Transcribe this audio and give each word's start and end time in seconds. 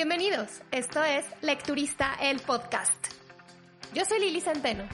Bienvenidos, 0.00 0.62
esto 0.70 1.02
es 1.02 1.24
Lecturista 1.42 2.14
el 2.22 2.38
Podcast. 2.38 3.08
Yo 3.92 4.04
soy 4.04 4.20
Lili 4.20 4.40
Centeno. 4.40 4.88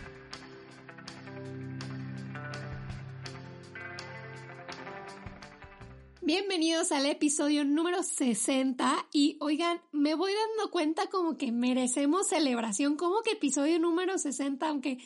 Bienvenidos 6.23 6.91
al 6.91 7.05
episodio 7.05 7.67
número 7.67 8.03
60 8.03 9.09
y 9.13 9.37
oigan, 9.41 9.83
me 9.93 10.15
voy 10.15 10.33
dando 10.33 10.71
cuenta 10.71 11.09
como 11.09 11.37
que 11.37 11.53
merecemos 11.53 12.29
celebración, 12.29 12.97
como 12.97 13.21
que 13.21 13.33
episodio 13.33 13.79
número 13.79 14.17
60, 14.17 14.67
aunque, 14.67 14.97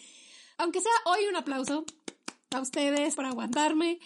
aunque 0.58 0.80
sea 0.80 0.92
hoy 1.06 1.26
un 1.28 1.34
aplauso 1.34 1.84
a 2.52 2.60
ustedes 2.60 3.16
por 3.16 3.24
aguantarme, 3.24 3.98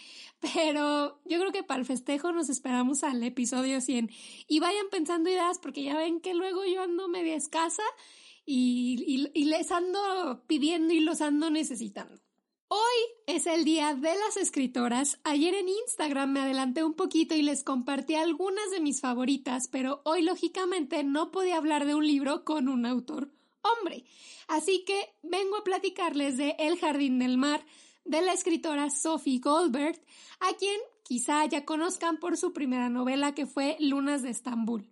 pero 0.53 1.19
yo 1.25 1.39
creo 1.39 1.51
que 1.51 1.63
para 1.63 1.79
el 1.79 1.85
festejo 1.85 2.31
nos 2.31 2.49
esperamos 2.49 3.03
al 3.03 3.23
episodio 3.23 3.79
100 3.79 4.09
y 4.47 4.59
vayan 4.59 4.89
pensando 4.91 5.29
ideas 5.29 5.59
porque 5.59 5.83
ya 5.83 5.97
ven 5.97 6.19
que 6.19 6.33
luego 6.33 6.65
yo 6.65 6.81
ando 6.81 7.07
media 7.07 7.35
escasa 7.35 7.83
y, 8.45 9.29
y 9.33 9.45
les 9.45 9.71
ando 9.71 10.43
pidiendo 10.47 10.93
y 10.93 10.99
los 10.99 11.21
ando 11.21 11.49
necesitando. 11.49 12.21
Hoy 12.67 13.23
es 13.27 13.45
el 13.45 13.63
día 13.63 13.93
de 13.93 14.15
las 14.15 14.35
escritoras. 14.35 15.19
Ayer 15.23 15.53
en 15.53 15.69
Instagram 15.69 16.31
me 16.31 16.39
adelanté 16.39 16.83
un 16.83 16.95
poquito 16.95 17.35
y 17.35 17.43
les 17.43 17.63
compartí 17.63 18.15
algunas 18.15 18.69
de 18.71 18.81
mis 18.81 18.99
favoritas, 18.99 19.67
pero 19.67 20.01
hoy 20.05 20.23
lógicamente 20.23 21.03
no 21.03 21.31
podía 21.31 21.57
hablar 21.57 21.85
de 21.85 21.95
un 21.95 22.05
libro 22.05 22.43
con 22.43 22.67
un 22.67 22.85
autor 22.85 23.31
hombre. 23.61 24.05
Así 24.47 24.83
que 24.85 25.13
vengo 25.21 25.57
a 25.57 25.63
platicarles 25.63 26.35
de 26.35 26.55
El 26.57 26.79
Jardín 26.79 27.19
del 27.19 27.37
Mar, 27.37 27.63
de 28.05 28.21
la 28.21 28.33
escritora 28.33 28.89
Sophie 28.89 29.39
Goldberg, 29.39 29.99
a 30.39 30.53
quien 30.57 30.79
quizá 31.03 31.45
ya 31.45 31.65
conozcan 31.65 32.17
por 32.17 32.37
su 32.37 32.53
primera 32.53 32.89
novela 32.89 33.33
que 33.33 33.45
fue 33.45 33.77
Lunas 33.79 34.21
de 34.21 34.29
Estambul. 34.29 34.89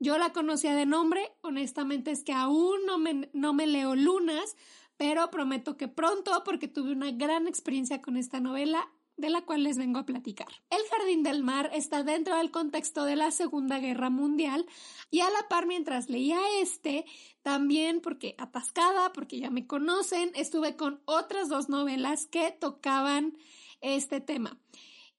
Yo 0.00 0.18
la 0.18 0.32
conocía 0.32 0.74
de 0.74 0.86
nombre, 0.86 1.32
honestamente 1.40 2.10
es 2.10 2.24
que 2.24 2.32
aún 2.32 2.84
no 2.86 2.98
me, 2.98 3.30
no 3.32 3.52
me 3.54 3.66
leo 3.66 3.94
Lunas, 3.94 4.56
pero 4.96 5.30
prometo 5.30 5.76
que 5.76 5.88
pronto 5.88 6.42
porque 6.44 6.68
tuve 6.68 6.92
una 6.92 7.10
gran 7.10 7.46
experiencia 7.46 8.00
con 8.02 8.16
esta 8.16 8.40
novela 8.40 8.88
de 9.16 9.30
la 9.30 9.42
cual 9.42 9.62
les 9.62 9.76
vengo 9.76 9.98
a 9.98 10.06
platicar. 10.06 10.48
El 10.70 10.80
Jardín 10.90 11.22
del 11.22 11.42
Mar 11.42 11.70
está 11.72 12.02
dentro 12.02 12.36
del 12.36 12.50
contexto 12.50 13.04
de 13.04 13.16
la 13.16 13.30
Segunda 13.30 13.78
Guerra 13.78 14.10
Mundial 14.10 14.66
y 15.10 15.20
a 15.20 15.30
la 15.30 15.48
par 15.48 15.66
mientras 15.66 16.08
leía 16.08 16.40
este, 16.60 17.04
también 17.42 18.00
porque 18.00 18.34
atascada, 18.38 19.12
porque 19.12 19.38
ya 19.38 19.50
me 19.50 19.66
conocen, 19.66 20.32
estuve 20.34 20.76
con 20.76 21.00
otras 21.04 21.48
dos 21.48 21.68
novelas 21.68 22.26
que 22.26 22.50
tocaban 22.50 23.36
este 23.80 24.20
tema. 24.20 24.58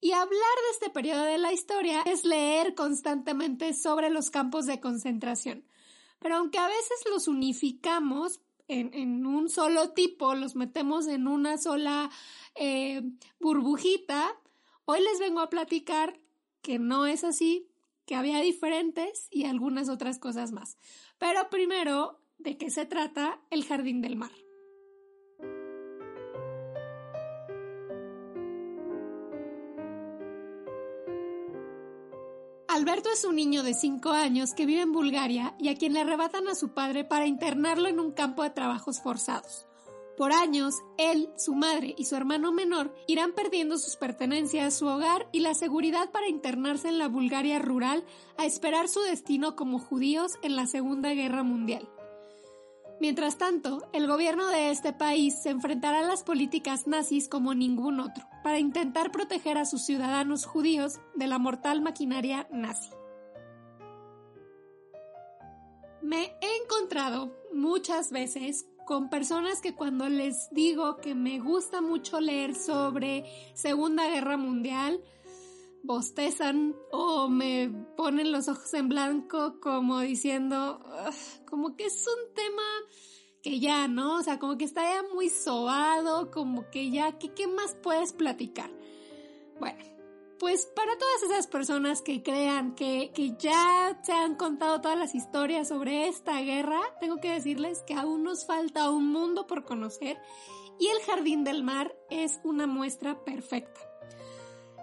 Y 0.02 0.12
hablar 0.12 0.32
de 0.32 0.72
este 0.74 0.90
periodo 0.90 1.24
de 1.24 1.38
la 1.38 1.54
historia 1.54 2.04
es 2.06 2.26
leer 2.26 2.76
constantemente 2.76 3.74
sobre 3.74 4.10
los 4.10 4.30
campos 4.30 4.66
de 4.66 4.80
concentración. 4.80 5.66
Pero 6.20 6.36
aunque 6.36 6.60
a 6.60 6.68
veces 6.68 7.04
los 7.10 7.28
unificamos, 7.28 8.42
en, 8.68 9.26
un 9.26 9.50
solo 9.50 9.92
tipo, 9.92 10.36
los 10.36 10.56
metemos 10.56 11.08
en 11.08 11.28
una 11.28 11.58
sola 11.58 12.10
eh, 12.56 13.02
burbujita, 13.40 14.40
hoy 14.86 15.02
les 15.02 15.20
vengo 15.20 15.40
a 15.40 15.50
platicar 15.50 16.20
que 16.62 16.80
no 16.80 17.06
es 17.06 17.24
así, 17.24 17.68
que 18.06 18.16
había 18.16 18.40
diferentes 18.40 19.28
y 19.32 19.46
algunas 19.46 19.90
otras 19.90 20.20
cosas 20.20 20.52
más. 20.52 20.78
Pero 21.18 21.50
primero, 21.50 22.20
¿de 22.38 22.58
qué 22.58 22.70
se 22.70 22.86
trata 22.86 23.42
el 23.50 23.66
Jardín 23.66 24.02
del 24.02 24.16
Mar? 24.16 24.45
Alberto 32.86 33.10
es 33.10 33.26
un 33.26 33.36
niño 33.36 33.64
de 33.64 33.74
5 33.74 34.12
años 34.12 34.54
que 34.54 34.68
vive 34.68 34.82
en 34.82 34.92
Bulgaria 34.92 35.56
y 35.58 35.70
a 35.70 35.76
quien 35.76 35.94
le 35.94 36.02
arrebatan 36.02 36.48
a 36.48 36.54
su 36.54 36.76
padre 36.76 37.04
para 37.04 37.26
internarlo 37.26 37.88
en 37.88 38.00
un 38.00 38.12
campo 38.12 38.44
de 38.44 38.52
trabajos 38.52 39.02
forzados. 39.02 39.66
Por 40.16 40.32
años, 40.32 40.76
él, 41.00 41.32
su 41.36 41.56
madre 41.56 41.96
y 41.98 42.06
su 42.06 42.16
hermano 42.16 42.52
menor 42.52 42.94
irán 43.08 43.34
perdiendo 43.34 43.80
sus 43.80 43.96
pertenencias, 43.96 44.76
su 44.76 44.86
hogar 44.86 45.28
y 45.32 45.40
la 45.40 45.56
seguridad 45.56 46.12
para 46.12 46.30
internarse 46.30 46.88
en 46.88 47.00
la 47.00 47.08
Bulgaria 47.08 47.58
rural 47.58 48.06
a 48.38 48.46
esperar 48.46 48.88
su 48.88 49.02
destino 49.02 49.56
como 49.56 49.80
judíos 49.80 50.34
en 50.44 50.56
la 50.56 50.68
Segunda 50.68 51.10
Guerra 51.16 51.42
Mundial. 51.42 51.90
Mientras 53.00 53.38
tanto, 53.38 53.90
el 53.92 54.08
gobierno 54.08 54.48
de 54.48 54.72
este 54.72 54.94
país 54.94 55.36
se 55.42 55.50
enfrentará 55.50 56.00
a 56.00 56.08
las 56.08 56.24
políticas 56.24 56.88
nazis 56.88 57.28
como 57.28 57.54
ningún 57.54 58.00
otro, 58.00 58.26
para 58.44 58.60
intentar 58.60 59.12
proteger 59.12 59.58
a 59.58 59.66
sus 59.66 59.84
ciudadanos 59.86 60.46
judíos 60.46 61.00
de 61.16 61.28
la 61.28 61.38
mortal 61.38 61.82
maquinaria 61.82 62.48
nazi. 62.52 62.90
Me 66.02 66.38
he 66.40 66.64
encontrado 66.64 67.36
muchas 67.54 68.12
veces 68.12 68.66
con 68.86 69.10
personas 69.10 69.60
que 69.60 69.76
cuando 69.76 70.08
les 70.08 70.50
digo 70.52 70.98
que 70.98 71.16
me 71.16 71.40
gusta 71.40 71.82
mucho 71.82 72.22
leer 72.22 72.56
sobre 72.56 73.26
Segunda 73.56 74.08
Guerra 74.08 74.38
Mundial, 74.38 75.02
bostezan 75.86 76.76
o 76.92 77.28
me 77.30 77.70
ponen 77.96 78.32
los 78.32 78.48
ojos 78.48 78.74
en 78.74 78.90
blanco 78.90 79.60
como 79.60 80.00
diciendo, 80.00 80.80
como 81.46 81.76
que 81.76 81.86
es 81.86 82.06
un 82.08 82.34
tema 82.34 82.64
que 83.42 83.60
ya, 83.60 83.88
¿no? 83.88 84.16
O 84.16 84.24
sea, 84.24 84.40
como 84.40 84.58
que 84.58 84.66
está 84.66 84.82
ya 84.82 85.04
muy 85.14 85.30
sobado, 85.30 86.32
como 86.32 86.70
que 86.72 86.90
ya, 86.90 87.18
¿qué, 87.20 87.34
qué 87.34 87.48
más 87.48 87.76
puedes 87.76 88.14
platicar? 88.14 88.72
Bueno, 89.60 89.84
pues 90.40 90.66
para 90.76 90.98
todas 90.98 91.24
esas 91.24 91.48
personas 91.48 92.02
que 92.02 92.22
crean 92.24 92.76
que, 92.76 93.12
que 93.14 93.36
ya 93.38 94.00
se 94.04 94.12
han 94.12 94.36
contado 94.36 94.82
todas 94.82 94.98
las 94.98 95.16
historias 95.16 95.68
sobre 95.68 96.08
esta 96.08 96.42
guerra, 96.42 96.80
tengo 97.00 97.20
que 97.22 97.32
decirles 97.32 97.84
que 97.86 97.94
aún 97.94 98.24
nos 98.24 98.46
falta 98.46 98.90
un 98.90 99.12
mundo 99.12 99.48
por 99.48 99.64
conocer 99.64 100.18
y 100.80 100.88
el 100.88 101.02
Jardín 101.04 101.44
del 101.44 101.64
Mar 101.64 101.96
es 102.10 102.40
una 102.44 102.68
muestra 102.68 103.24
perfecta. 103.24 103.95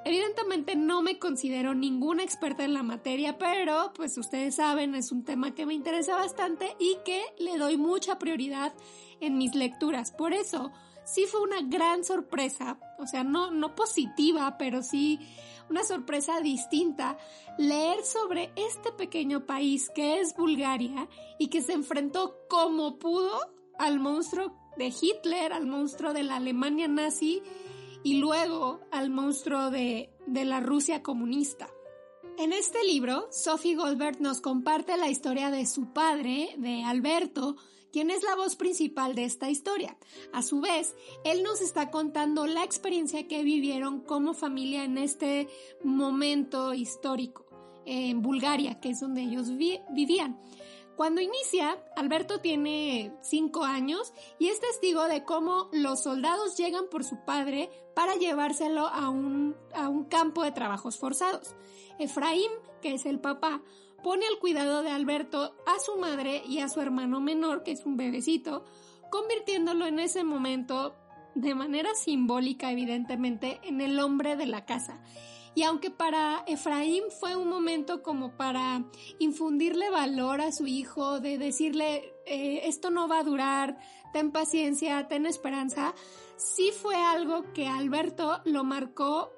Evidentemente 0.05 0.75
no 0.75 1.01
me 1.01 1.19
considero 1.19 1.75
ninguna 1.75 2.25
experta 2.25 2.65
en 2.65 2.75
la 2.75 2.83
materia, 2.83 3.39
pero 3.39 3.93
pues 3.95 4.19
ustedes 4.19 4.57
saben, 4.57 4.95
es 4.95 5.13
un 5.13 5.25
tema 5.25 5.55
que 5.55 5.65
me 5.65 5.75
interesa 5.75 6.17
bastante 6.17 6.77
y 6.81 6.99
que 7.05 7.23
le 7.39 7.57
doy 7.57 7.77
mucha 7.77 8.19
prioridad 8.19 8.73
en 9.21 9.39
mis 9.39 9.55
lecturas. 9.55 10.11
Por 10.11 10.33
eso, 10.33 10.73
sí 11.05 11.27
fue 11.27 11.41
una 11.41 11.63
gran 11.63 12.05
sorpresa, 12.05 12.79
o 12.99 13.07
sea, 13.07 13.23
no, 13.23 13.51
no 13.51 13.75
positiva, 13.75 14.57
pero 14.59 14.83
sí 14.83 15.21
una 15.71 15.85
sorpresa 15.85 16.41
distinta 16.41 17.17
leer 17.57 18.05
sobre 18.05 18.53
este 18.57 18.93
pequeño 18.93 19.47
país 19.47 19.91
que 19.95 20.21
es 20.21 20.35
Bulgaria 20.35 21.09
y 21.39 21.49
que 21.49 21.63
se 21.63 21.73
enfrentó 21.73 22.37
como 22.49 22.99
pudo 22.99 23.39
al 23.79 24.01
monstruo 24.01 24.55
de 24.77 24.87
Hitler, 24.87 25.53
al 25.53 25.67
monstruo 25.67 26.13
de 26.13 26.25
la 26.25 26.37
Alemania 26.37 26.89
nazi 26.89 27.43
y 28.03 28.15
luego 28.15 28.81
al 28.91 29.11
monstruo 29.11 29.71
de, 29.71 30.11
la 30.27 30.61
Rusia 30.61 31.03
comunista. 31.03 31.69
En 32.39 32.53
este 32.53 32.83
libro, 32.85 33.29
Sophie 33.31 33.77
Goldberg 33.77 34.21
nos 34.21 34.41
comparte 34.41 34.97
la 34.97 35.11
historia 35.11 35.51
de 35.51 35.67
su 35.67 35.93
padre, 35.93 36.55
de 36.57 36.83
Alberto, 36.85 37.57
quien 37.93 38.11
es 38.11 38.23
la 38.23 38.35
voz 38.35 38.57
principal 38.57 39.15
de 39.15 39.25
esta 39.25 39.51
historia. 39.51 39.97
A 40.33 40.43
su 40.43 40.61
vez, 40.61 40.97
él 41.25 41.43
nos 41.43 41.61
está 41.61 41.91
contando 41.91 42.47
la 42.47 42.65
experiencia 42.65 43.29
que 43.29 43.43
vivieron 43.43 44.01
como 44.01 44.33
familia 44.33 44.85
en 44.85 44.97
este 44.97 45.49
momento 45.85 46.73
histórico 46.73 47.47
en 47.85 48.23
Bulgaria, 48.23 48.81
que 48.81 48.91
es 48.91 49.01
donde 49.01 49.23
ellos 49.23 49.49
vivían. 49.57 50.39
Cuando 50.97 51.21
inicia, 51.21 51.83
Alberto 51.97 52.41
tiene 52.41 53.13
cinco 53.23 53.65
años 53.65 54.13
y 54.39 54.49
es 54.49 54.61
testigo 54.61 55.05
de 55.09 55.25
cómo 55.25 55.69
los 55.73 56.03
soldados 56.03 56.57
llegan 56.57 56.85
por 56.91 57.05
su 57.05 57.25
padre 57.25 57.71
para 57.95 58.15
llevárselo 58.15 58.87
a 58.87 59.09
un, 59.09 59.57
a 59.75 59.89
un 59.89 60.05
campo 60.05 60.43
de 60.43 60.53
trabajos 60.53 60.99
forzados. 60.99 61.57
Efraín, 61.99 62.51
que 62.83 62.95
es 62.95 63.07
el 63.07 63.21
papá, 63.21 63.63
pone 64.03 64.27
al 64.27 64.39
cuidado 64.39 64.83
de 64.83 64.91
Alberto 64.91 65.55
a 65.67 65.81
su 65.81 65.97
madre 65.97 66.43
y 66.47 66.61
a 66.61 66.69
su 66.69 66.81
hermano 66.81 67.21
menor, 67.21 67.63
que 67.63 67.73
es 67.73 67.87
un 67.87 67.97
bebecito, 67.97 68.65
convirtiéndolo 69.11 69.87
en 69.87 69.99
ese 69.99 70.25
momento, 70.25 70.95
de 71.35 71.55
manera 71.55 71.95
simbólica 71.95 72.71
evidentemente, 72.71 73.61
en 73.63 73.81
el 73.81 73.99
hombre 73.99 74.37
de 74.37 74.47
la 74.47 74.67
casa. 74.67 75.03
Y 75.55 75.65
aunque 75.65 75.91
para 75.91 76.45
Efraín 76.47 77.05
fue 77.21 77.37
un 77.37 77.49
momento 77.49 78.03
como 78.03 78.37
para 78.37 78.85
infundirle 79.19 79.91
valor 79.91 80.41
a 80.41 80.53
su 80.53 80.67
hijo, 80.67 81.21
de 81.21 81.37
decirle, 81.37 82.15
eh, 82.25 82.63
esto 82.65 82.91
no 82.91 83.07
va 83.07 83.19
a 83.19 83.25
durar, 83.25 83.79
ten 84.13 84.33
paciencia, 84.33 85.09
ten 85.09 85.27
esperanza, 85.27 85.95
sí 86.37 86.71
fue 86.71 86.97
algo 86.97 87.53
que 87.53 87.67
Alberto 87.67 88.41
lo 88.45 88.65
marcó 88.65 89.31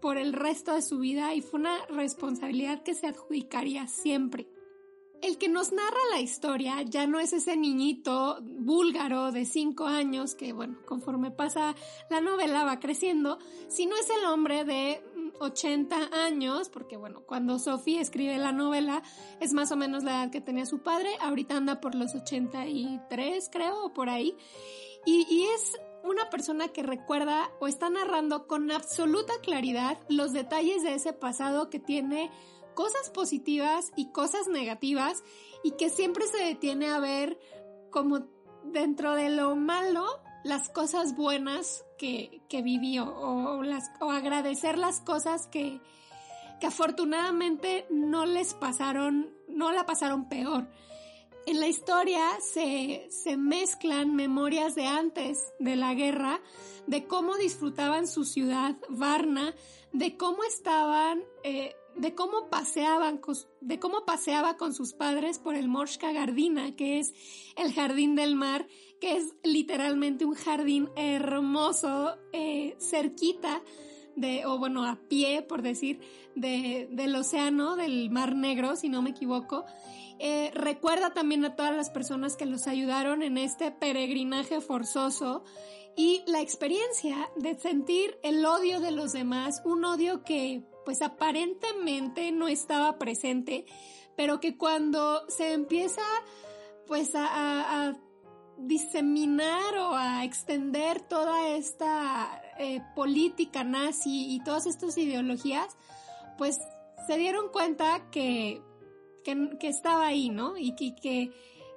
por 0.00 0.16
el 0.16 0.32
resto 0.32 0.74
de 0.74 0.82
su 0.82 0.98
vida 0.98 1.34
y 1.34 1.42
fue 1.42 1.60
una 1.60 1.76
responsabilidad 1.86 2.82
que 2.82 2.94
se 2.94 3.06
adjudicaría 3.06 3.88
siempre. 3.88 4.48
El 5.20 5.36
que 5.36 5.48
nos 5.48 5.72
narra 5.72 5.98
la 6.12 6.20
historia 6.20 6.82
ya 6.82 7.08
no 7.08 7.18
es 7.18 7.32
ese 7.32 7.56
niñito 7.56 8.38
búlgaro 8.40 9.32
de 9.32 9.44
5 9.44 9.86
años 9.86 10.36
que, 10.36 10.52
bueno, 10.52 10.78
conforme 10.86 11.32
pasa 11.32 11.74
la 12.08 12.20
novela 12.20 12.62
va 12.62 12.78
creciendo, 12.78 13.38
sino 13.66 13.96
es 13.96 14.08
el 14.10 14.26
hombre 14.26 14.64
de 14.64 15.02
80 15.38 16.10
años, 16.12 16.68
porque 16.68 16.96
bueno, 16.96 17.22
cuando 17.26 17.58
Sofía 17.58 18.00
escribe 18.00 18.36
la 18.38 18.52
novela 18.52 19.02
es 19.40 19.52
más 19.52 19.72
o 19.72 19.76
menos 19.76 20.04
la 20.04 20.22
edad 20.22 20.30
que 20.30 20.40
tenía 20.40 20.66
su 20.66 20.80
padre, 20.82 21.10
ahorita 21.20 21.56
anda 21.56 21.80
por 21.80 21.94
los 21.94 22.14
83 22.14 23.48
creo, 23.50 23.84
o 23.84 23.92
por 23.92 24.08
ahí, 24.08 24.36
y, 25.04 25.26
y 25.30 25.44
es 25.44 25.78
una 26.04 26.30
persona 26.30 26.68
que 26.68 26.82
recuerda 26.82 27.50
o 27.60 27.66
está 27.66 27.90
narrando 27.90 28.46
con 28.46 28.70
absoluta 28.70 29.32
claridad 29.42 29.98
los 30.08 30.32
detalles 30.32 30.82
de 30.82 30.94
ese 30.94 31.12
pasado 31.12 31.70
que 31.70 31.78
tiene 31.78 32.30
cosas 32.74 33.10
positivas 33.10 33.90
y 33.96 34.12
cosas 34.12 34.46
negativas 34.46 35.24
y 35.64 35.72
que 35.72 35.90
siempre 35.90 36.26
se 36.26 36.38
detiene 36.38 36.88
a 36.88 37.00
ver 37.00 37.38
como 37.90 38.26
dentro 38.64 39.14
de 39.14 39.30
lo 39.30 39.56
malo 39.56 40.06
las 40.44 40.68
cosas 40.68 41.16
buenas 41.16 41.84
que, 41.98 42.42
que 42.48 42.62
vivió 42.62 43.04
o, 43.04 43.62
las, 43.62 43.90
o 44.00 44.10
agradecer 44.10 44.78
las 44.78 45.00
cosas 45.00 45.46
que, 45.46 45.80
que 46.60 46.66
afortunadamente 46.66 47.86
no 47.90 48.26
les 48.26 48.54
pasaron, 48.54 49.30
no 49.48 49.72
la 49.72 49.86
pasaron 49.86 50.28
peor. 50.28 50.68
En 51.46 51.60
la 51.60 51.66
historia 51.66 52.22
se, 52.40 53.06
se 53.10 53.36
mezclan 53.38 54.14
memorias 54.14 54.74
de 54.74 54.86
antes 54.86 55.52
de 55.58 55.76
la 55.76 55.94
guerra, 55.94 56.40
de 56.86 57.06
cómo 57.06 57.36
disfrutaban 57.36 58.06
su 58.06 58.24
ciudad, 58.24 58.76
Varna, 58.90 59.54
de 59.92 60.16
cómo 60.16 60.44
estaban, 60.44 61.22
eh, 61.44 61.74
de 61.96 62.14
cómo 62.14 62.50
paseaban, 62.50 63.20
de 63.62 63.78
cómo 63.78 64.04
paseaba 64.04 64.58
con 64.58 64.74
sus 64.74 64.92
padres 64.92 65.38
por 65.38 65.54
el 65.54 65.68
Morska 65.68 66.12
Gardina, 66.12 66.76
que 66.76 66.98
es 66.98 67.14
el 67.56 67.72
jardín 67.72 68.14
del 68.14 68.36
mar, 68.36 68.66
que 69.00 69.16
es 69.16 69.34
literalmente 69.42 70.24
un 70.24 70.34
jardín 70.34 70.88
hermoso, 70.96 72.16
eh, 72.32 72.76
cerquita 72.80 73.62
de, 74.16 74.46
o 74.46 74.58
bueno, 74.58 74.84
a 74.84 74.96
pie, 75.08 75.42
por 75.42 75.62
decir, 75.62 76.00
de, 76.34 76.88
del 76.90 77.14
océano, 77.14 77.76
del 77.76 78.10
Mar 78.10 78.34
Negro, 78.34 78.76
si 78.76 78.88
no 78.88 79.02
me 79.02 79.10
equivoco. 79.10 79.64
Eh, 80.18 80.50
recuerda 80.52 81.14
también 81.14 81.44
a 81.44 81.54
todas 81.54 81.76
las 81.76 81.90
personas 81.90 82.36
que 82.36 82.46
los 82.46 82.66
ayudaron 82.66 83.22
en 83.22 83.38
este 83.38 83.70
peregrinaje 83.70 84.60
forzoso 84.60 85.44
y 85.96 86.22
la 86.26 86.40
experiencia 86.40 87.30
de 87.36 87.56
sentir 87.58 88.18
el 88.22 88.44
odio 88.44 88.80
de 88.80 88.90
los 88.90 89.12
demás, 89.12 89.62
un 89.64 89.84
odio 89.84 90.22
que 90.22 90.62
pues 90.84 91.02
aparentemente 91.02 92.32
no 92.32 92.48
estaba 92.48 92.98
presente, 92.98 93.66
pero 94.16 94.40
que 94.40 94.56
cuando 94.56 95.28
se 95.28 95.52
empieza 95.52 96.02
pues 96.86 97.10
a, 97.14 97.94
diseminar 98.58 99.76
o 99.76 99.94
a 99.94 100.24
extender 100.24 101.00
toda 101.00 101.48
esta 101.48 102.42
eh, 102.58 102.82
política 102.94 103.64
nazi 103.64 104.34
y 104.34 104.40
todas 104.40 104.66
estas 104.66 104.96
ideologías, 104.98 105.76
pues 106.36 106.60
se 107.06 107.16
dieron 107.16 107.50
cuenta 107.50 108.10
que, 108.10 108.60
que, 109.24 109.68
estaba 109.68 110.06
ahí, 110.06 110.28
¿no? 110.30 110.56
Y 110.56 110.74
que, 110.74 110.94
que, 110.94 111.32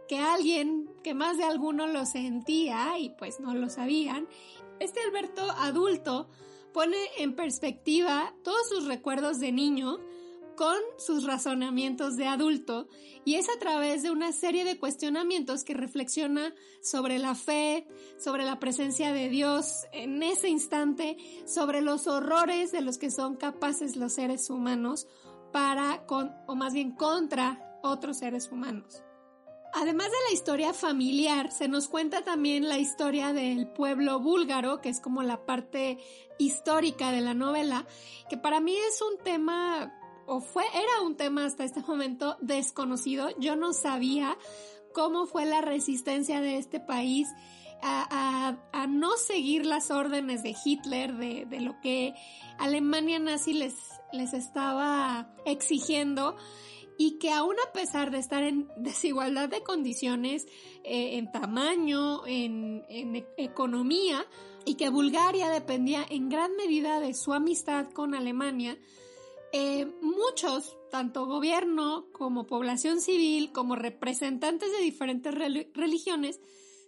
que 0.08 0.20
alguien, 0.20 0.90
que 1.04 1.14
más 1.14 1.38
de 1.38 1.44
alguno 1.44 1.88
lo 1.88 2.06
sentía 2.06 2.98
y 3.00 3.10
pues 3.10 3.40
no 3.40 3.54
lo 3.54 3.70
sabían. 3.70 4.28
Este 4.80 5.00
Alberto 5.02 5.42
adulto 5.60 6.28
pone 6.74 6.98
en 7.18 7.36
perspectiva 7.36 8.34
todos 8.44 8.68
sus 8.70 8.86
recuerdos 8.86 9.40
de 9.40 9.52
niño 9.52 10.00
con 10.56 10.76
sus 10.98 11.26
razonamientos 11.26 12.18
de 12.18 12.28
adulto 12.28 12.88
y 13.26 13.36
es 13.36 13.50
a 13.50 13.60
través 13.60 14.04
de 14.04 14.12
una 14.12 14.32
serie 14.32 14.64
de 14.64 14.78
cuestionamientos 14.78 15.64
que 15.64 15.74
reflexiona 15.74 16.54
sobre 16.82 17.20
la 17.20 17.36
fe, 17.36 17.88
sobre 18.18 18.46
la 18.46 18.60
presencia 18.60 19.14
de 19.14 19.30
Dios 19.30 19.86
en 19.92 20.24
ese 20.24 20.50
instante, 20.50 21.18
sobre 21.46 21.82
los 21.82 22.08
horrores 22.08 22.72
de 22.72 22.82
los 22.82 22.98
que 22.98 23.12
son 23.12 23.36
capaces 23.36 23.96
los 23.96 24.14
seres 24.14 24.50
humanos 24.50 25.08
para 25.52 26.06
con, 26.06 26.34
o 26.48 26.56
más 26.56 26.74
bien 26.74 26.92
contra 26.92 27.80
otros 27.84 28.18
seres 28.18 28.52
humanos. 28.52 29.04
Además 29.74 30.08
de 30.08 30.18
la 30.28 30.34
historia 30.34 30.74
familiar, 30.74 31.50
se 31.52 31.70
nos 31.70 31.88
cuenta 31.88 32.24
también 32.24 32.68
la 32.68 32.78
historia 32.78 33.32
del 33.32 33.68
pueblo 33.68 34.20
búlgaro, 34.20 34.82
que 34.82 34.90
es 34.90 35.00
como 35.00 35.24
la 35.24 35.46
parte 35.46 35.98
histórica 36.38 37.12
de 37.12 37.22
la 37.22 37.34
novela, 37.34 37.86
que 38.30 38.38
para 38.38 38.60
mí 38.60 38.76
es 38.76 39.02
un 39.02 39.24
tema, 39.24 39.94
o 40.26 40.42
fue, 40.42 40.64
era 40.74 41.02
un 41.06 41.16
tema 41.16 41.46
hasta 41.46 41.64
este 41.64 41.82
momento 41.82 42.38
desconocido. 42.42 43.30
Yo 43.40 43.56
no 43.56 43.74
sabía 43.74 44.38
cómo 44.94 45.26
fue 45.26 45.46
la 45.46 45.62
resistencia 45.62 46.42
de 46.42 46.58
este 46.58 46.80
país 46.80 47.28
a, 47.84 48.58
no 48.90 49.18
seguir 49.18 49.66
las 49.66 49.90
órdenes 49.90 50.44
de 50.44 50.56
Hitler, 50.64 51.16
de, 51.16 51.46
de 51.46 51.62
lo 51.62 51.80
que 51.82 52.14
Alemania 52.60 53.18
nazi 53.18 53.54
les, 53.54 53.74
les 54.12 54.34
estaba 54.34 55.34
exigiendo 55.46 56.36
y 56.98 57.18
que 57.18 57.32
aún 57.32 57.56
a 57.68 57.74
pesar 57.74 58.12
de 58.12 58.20
estar 58.20 58.44
en 58.44 58.68
desigualdad 58.78 59.50
de 59.50 59.64
condiciones, 59.64 60.46
eh, 60.84 61.18
en 61.18 61.32
tamaño, 61.32 62.28
en, 62.28 62.84
e-, 62.90 63.28
economía, 63.38 64.24
y 64.66 64.76
que 64.76 64.90
Bulgaria 64.90 65.50
dependía 65.50 66.06
en 66.08 66.30
gran 66.30 66.56
medida 66.56 67.00
de 67.00 67.16
su 67.16 67.34
amistad 67.34 67.90
con 67.90 68.14
Alemania, 68.14 68.78
eh, 69.54 69.86
muchos, 70.02 70.78
tanto 70.90 71.26
gobierno 71.26 72.08
como 72.12 72.48
población 72.48 73.02
civil, 73.02 73.52
como 73.52 73.76
representantes 73.76 74.72
de 74.72 74.84
diferentes 74.84 75.34
religiones, 75.74 76.40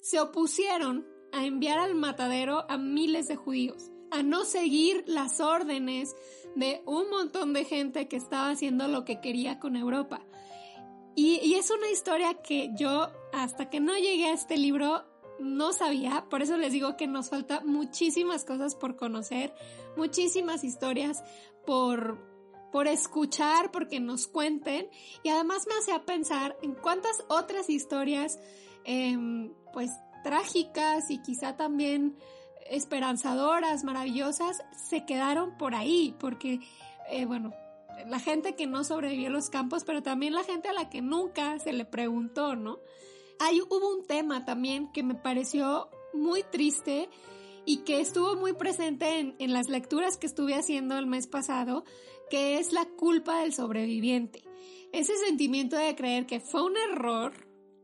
se 0.02 0.20
opusieron 0.20 1.06
a 1.32 1.46
enviar 1.46 1.80
al 1.80 1.96
matadero 1.96 2.66
a 2.70 2.78
miles 2.78 3.28
de 3.28 3.36
judíos, 3.36 3.92
a 4.12 4.24
no 4.24 4.46
seguir 4.46 5.04
las 5.08 5.40
órdenes 5.40 6.16
de 6.56 6.84
un 6.86 7.10
montón 7.10 7.54
de 7.54 7.66
gente 7.66 8.08
que 8.08 8.18
estaba 8.18 8.50
haciendo 8.50 8.88
lo 8.88 9.04
que 9.06 9.20
quería 9.20 9.60
con 9.60 9.76
Europa. 9.76 10.22
Y, 11.16 11.54
es 11.56 11.70
una 11.70 11.90
historia 11.90 12.36
que 12.42 12.72
yo, 12.76 13.12
hasta 13.34 13.70
que 13.70 13.80
no 13.80 13.96
llegué 13.96 14.26
a 14.26 14.34
este 14.34 14.58
libro, 14.58 15.04
no 15.40 15.74
sabía, 15.74 16.26
por 16.30 16.42
eso 16.42 16.58
les 16.58 16.72
digo 16.72 16.98
que 16.98 17.08
nos 17.08 17.30
falta 17.30 17.62
muchísimas 17.66 18.46
cosas 18.46 18.76
por 18.76 18.96
conocer, 18.96 19.54
muchísimas 19.96 20.64
historias 20.64 21.24
por, 21.66 22.33
por 22.74 22.88
escuchar, 22.88 23.70
porque 23.70 24.00
nos 24.00 24.26
cuenten, 24.26 24.90
y 25.22 25.30
además 25.30 25.68
me 25.68 25.76
hacía 25.76 26.06
pensar 26.06 26.58
en 26.64 26.74
cuántas 26.74 27.24
otras 27.28 27.70
historias, 27.70 28.40
em, 28.84 29.54
pues, 29.72 29.92
trágicas 30.24 31.12
y 31.12 31.22
quizá 31.22 31.56
también 31.56 32.18
esperanzadoras, 32.72 33.84
maravillosas, 33.84 34.58
se 34.90 35.06
quedaron 35.06 35.56
por 35.56 35.76
ahí, 35.76 36.16
porque, 36.20 36.62
eh, 37.12 37.26
bueno, 37.26 37.54
la 38.08 38.20
gente 38.20 38.56
que 38.56 38.66
no 38.66 38.84
sobrevivió 38.84 39.28
a 39.28 39.32
los 39.32 39.52
campos, 39.52 39.84
pero 39.84 40.02
también 40.02 40.34
la 40.34 40.44
gente 40.44 40.68
a 40.70 40.74
la 40.74 40.90
que 40.90 41.04
nunca 41.04 41.60
se 41.60 41.74
le 41.74 41.86
preguntó, 41.86 42.56
¿no? 42.56 42.80
Hay, 43.40 43.62
hubo 43.62 43.96
un 43.96 44.08
tema 44.08 44.46
también 44.46 44.92
que 44.92 45.04
me 45.04 45.14
pareció 45.14 45.90
muy 46.12 46.42
triste 46.42 47.08
y 47.66 47.78
que 47.84 48.02
estuvo 48.02 48.36
muy 48.36 48.54
presente 48.54 49.20
en, 49.20 49.36
en 49.40 49.54
las 49.54 49.70
lecturas 49.70 50.18
que 50.18 50.28
estuve 50.28 50.56
haciendo 50.56 50.98
el 50.98 51.08
mes 51.08 51.28
pasado, 51.28 51.84
que 52.30 52.60
es 52.60 52.74
la 52.74 52.86
culpa 52.86 53.42
del 53.42 53.54
sobreviviente. 53.54 54.44
Ese 54.92 55.16
sentimiento 55.18 55.76
de 55.76 55.96
creer 55.96 56.26
que 56.26 56.40
fue 56.40 56.64
un 56.64 56.78
error 56.78 57.34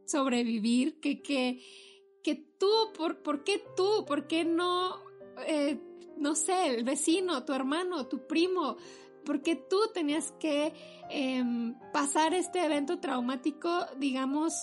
sobrevivir, 0.05 0.99
que, 0.99 1.21
que, 1.21 1.63
que 2.23 2.35
tú, 2.35 2.69
por, 2.97 3.21
¿por 3.21 3.43
qué 3.43 3.63
tú? 3.75 4.05
¿Por 4.05 4.27
qué 4.27 4.43
no, 4.43 4.95
eh, 5.47 5.79
no 6.17 6.35
sé, 6.35 6.67
el 6.67 6.83
vecino, 6.83 7.45
tu 7.45 7.53
hermano, 7.53 8.07
tu 8.07 8.27
primo? 8.27 8.77
¿Por 9.25 9.41
qué 9.41 9.55
tú 9.55 9.77
tenías 9.93 10.31
que 10.39 10.73
em, 11.09 11.75
pasar 11.93 12.33
este 12.33 12.63
evento 12.63 12.99
traumático, 12.99 13.85
digamos, 13.97 14.53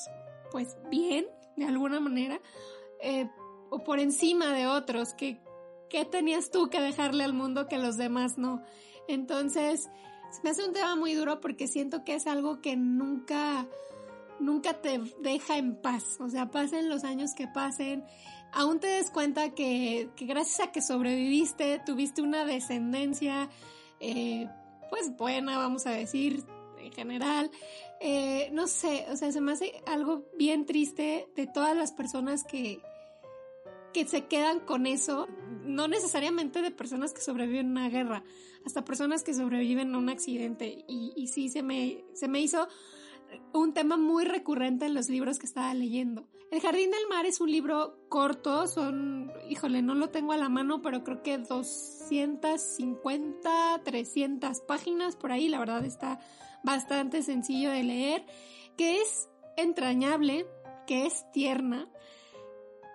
pues 0.51 0.77
bien, 0.91 1.27
de 1.57 1.67
alguna 1.67 2.01
manera, 2.01 2.41
eh, 3.01 3.29
o 3.71 3.85
por 3.85 3.99
encima 3.99 4.53
de 4.53 4.67
otros? 4.67 5.15
¿Qué, 5.15 5.41
¿Qué 5.89 6.05
tenías 6.05 6.51
tú 6.51 6.69
que 6.69 6.81
dejarle 6.81 7.25
al 7.25 7.33
mundo 7.33 7.69
que 7.69 7.79
los 7.79 7.97
demás 7.97 8.39
no? 8.39 8.63
Entonces, 9.09 9.89
me 10.43 10.51
hace 10.51 10.67
un 10.67 10.73
tema 10.73 10.97
muy 10.97 11.15
duro 11.15 11.41
porque 11.41 11.69
siento 11.69 12.05
que 12.05 12.15
es 12.15 12.27
algo 12.27 12.61
que 12.61 12.77
nunca 12.77 13.67
nunca 14.39 14.75
te 14.75 15.01
deja 15.21 15.57
en 15.57 15.77
paz. 15.77 16.19
O 16.21 16.29
sea, 16.29 16.51
pasen 16.51 16.89
los 16.89 17.05
años 17.05 17.33
que 17.35 17.49
pasen, 17.49 18.05
aún 18.53 18.81
te 18.81 18.87
des 18.87 19.11
cuenta 19.11 19.51
que, 19.55 20.11
que 20.17 20.27
gracias 20.27 20.69
a 20.69 20.73
que 20.73 20.83
sobreviviste, 20.83 21.81
tuviste 21.87 22.23
una 22.23 22.45
descendencia 22.45 23.49
eh, 24.01 24.49
pues 24.91 25.17
buena, 25.17 25.59
vamos 25.59 25.87
a 25.87 25.91
decir, 25.91 26.45
en 26.79 26.93
general. 26.93 27.51
Eh, 28.01 28.51
no 28.53 28.67
sé, 28.67 29.07
o 29.11 29.17
sea, 29.17 29.33
se 29.33 29.41
me 29.41 29.53
hace 29.53 29.83
algo 29.87 30.25
bien 30.37 30.67
triste 30.67 31.29
de 31.35 31.47
todas 31.47 31.77
las 31.77 31.93
personas 31.93 32.45
que, 32.45 32.81
que 33.97 34.07
se 34.07 34.27
quedan 34.27 34.61
con 34.61 34.87
eso, 34.87 35.27
no 35.65 35.89
necesariamente 35.89 36.61
de 36.61 36.71
personas 36.71 37.15
que 37.15 37.23
sobreviven 37.23 37.69
a 37.69 37.71
una 37.71 37.89
guerra, 37.89 38.23
hasta 38.67 38.85
personas 38.85 39.23
que 39.23 39.33
sobreviven 39.33 39.95
a 39.95 39.99
un 39.99 40.11
accidente. 40.11 40.85
Y, 40.87 41.15
y 41.17 41.29
sí, 41.29 41.49
se 41.49 41.63
me, 41.63 42.05
se 42.13 42.29
me 42.29 42.41
hizo 42.41 42.69
un 43.55 43.73
tema 43.73 43.97
muy 43.97 44.27
recurrente 44.27 44.85
en 44.85 44.93
los 44.93 45.09
libros 45.09 45.39
que 45.39 45.47
estaba 45.47 45.73
leyendo. 45.73 46.29
El 46.51 46.61
Jardín 46.61 46.91
del 46.91 47.09
Mar 47.09 47.25
es 47.25 47.41
un 47.41 47.51
libro 47.51 47.99
corto, 48.11 48.67
son, 48.67 49.33
híjole, 49.49 49.81
no 49.81 49.95
lo 49.95 50.11
tengo 50.11 50.35
a 50.35 50.37
la 50.37 50.51
mano, 50.51 50.83
pero 50.83 51.03
creo 51.03 51.23
que 51.23 51.39
250, 51.39 53.81
300 53.83 54.61
páginas 54.61 55.17
por 55.17 55.33
ahí, 55.33 55.49
la 55.49 55.59
verdad 55.59 55.87
está 55.87 56.21
bastante 56.63 57.23
sencillo 57.23 57.71
de 57.71 57.83
leer, 57.83 58.27
que 58.77 59.01
es 59.01 59.31
entrañable, 59.57 60.47
que 60.87 61.07
es 61.07 61.25
tierna, 61.33 61.89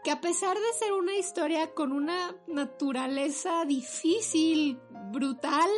que 0.04 0.12
a 0.12 0.22
pesar 0.22 0.58
de 0.58 0.74
ser 0.80 0.94
una 0.94 1.16
historia 1.16 1.74
con 1.74 1.92
una 1.92 2.36
naturaleza 2.48 3.66
difícil, 3.66 4.80
brutal, 5.12 5.70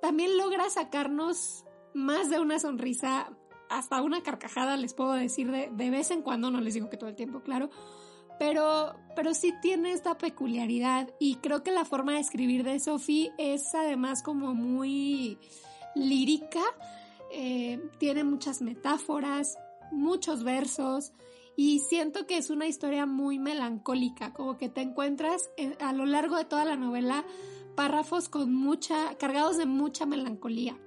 también 0.00 0.36
logra 0.36 0.68
sacarnos 0.70 1.64
más 1.94 2.30
de 2.30 2.40
una 2.40 2.58
sonrisa 2.58 3.30
hasta 3.70 4.02
una 4.02 4.22
carcajada 4.22 4.76
les 4.76 4.94
puedo 4.94 5.12
decir 5.12 5.50
de, 5.50 5.70
de 5.72 5.90
vez 5.90 6.10
en 6.10 6.22
cuando, 6.22 6.50
no 6.50 6.60
les 6.60 6.74
digo 6.74 6.90
que 6.90 6.96
todo 6.96 7.10
el 7.10 7.16
tiempo, 7.16 7.40
claro, 7.40 7.70
pero, 8.38 8.94
pero 9.14 9.34
sí 9.34 9.52
tiene 9.62 9.92
esta 9.92 10.18
peculiaridad 10.18 11.10
y 11.18 11.36
creo 11.36 11.62
que 11.62 11.70
la 11.70 11.84
forma 11.84 12.12
de 12.12 12.20
escribir 12.20 12.64
de 12.64 12.80
Sophie 12.80 13.32
es 13.38 13.74
además 13.74 14.22
como 14.22 14.54
muy 14.54 15.38
lírica, 15.94 16.62
eh, 17.32 17.80
tiene 17.98 18.24
muchas 18.24 18.60
metáforas, 18.60 19.56
muchos 19.92 20.44
versos 20.44 21.12
y 21.56 21.80
siento 21.80 22.26
que 22.26 22.36
es 22.36 22.50
una 22.50 22.66
historia 22.66 23.06
muy 23.06 23.38
melancólica, 23.38 24.32
como 24.32 24.56
que 24.56 24.68
te 24.68 24.80
encuentras 24.80 25.50
a 25.80 25.92
lo 25.92 26.06
largo 26.06 26.36
de 26.36 26.44
toda 26.44 26.64
la 26.64 26.76
novela 26.76 27.24
párrafos 27.74 28.28
con 28.28 28.54
mucha, 28.54 29.16
cargados 29.18 29.56
de 29.56 29.66
mucha 29.66 30.06
melancolía. 30.06 30.78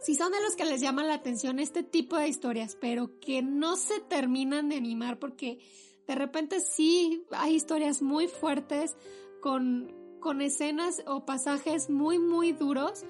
Si 0.00 0.14
son 0.14 0.32
de 0.32 0.42
los 0.42 0.56
que 0.56 0.64
les 0.64 0.80
llama 0.80 1.04
la 1.04 1.14
atención 1.14 1.58
este 1.58 1.82
tipo 1.82 2.16
de 2.16 2.28
historias, 2.28 2.76
pero 2.78 3.18
que 3.20 3.42
no 3.42 3.76
se 3.76 4.00
terminan 4.00 4.68
de 4.68 4.76
animar 4.76 5.18
porque 5.18 5.58
de 6.06 6.14
repente 6.14 6.60
sí 6.60 7.24
hay 7.30 7.54
historias 7.54 8.02
muy 8.02 8.28
fuertes 8.28 8.96
con, 9.40 9.94
con 10.20 10.42
escenas 10.42 11.02
o 11.06 11.24
pasajes 11.24 11.88
muy 11.88 12.18
muy 12.18 12.52
duros, 12.52 13.04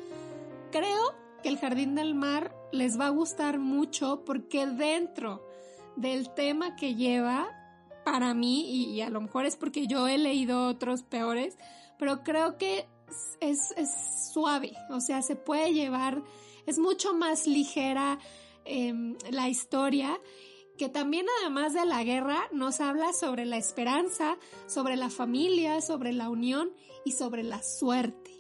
creo 0.71 1.15
que 1.43 1.49
el 1.49 1.59
Jardín 1.59 1.95
del 1.95 2.15
Mar 2.15 2.55
les 2.73 2.99
va 2.99 3.07
a 3.07 3.11
gustar 3.11 3.59
mucho 3.59 4.25
porque 4.25 4.67
dentro 4.67 5.45
del 5.97 6.33
tema 6.35 6.77
que 6.77 6.95
lleva, 6.95 7.49
para 8.05 8.35
mí, 8.35 8.95
y, 8.95 9.01
a 9.01 9.11
lo 9.11 9.21
mejor 9.21 9.47
es 9.47 9.57
porque 9.57 9.87
yo 9.87 10.09
he 10.09 10.19
leído 10.19 10.67
otros 10.67 11.03
peores, 11.03 11.57
pero 11.99 12.23
creo 12.23 12.59
que 12.59 12.87
es, 13.41 13.73
es 13.77 13.91
suave, 14.33 14.73
o 14.91 15.01
sea, 15.01 15.23
se 15.23 15.37
puede 15.37 15.73
llevar 15.73 16.23
es 16.67 16.79
mucho 16.79 17.15
más 17.15 17.47
ligera 17.47 18.19
em, 18.65 19.17
la 19.31 19.49
historia 19.49 20.19
que 20.79 20.89
también 20.89 21.27
además 21.41 21.73
de 21.73 21.87
la 21.87 22.03
guerra 22.03 22.49
nos 22.53 22.81
habla 22.81 23.13
sobre 23.13 23.45
la 23.45 23.57
esperanza, 23.57 24.39
sobre 24.67 24.97
la 24.97 25.09
familia, 25.09 25.81
sobre 25.81 26.13
la 26.13 26.29
unión 26.29 26.73
y 27.05 27.13
sobre 27.13 27.45
la 27.45 27.63
suerte. 27.63 28.34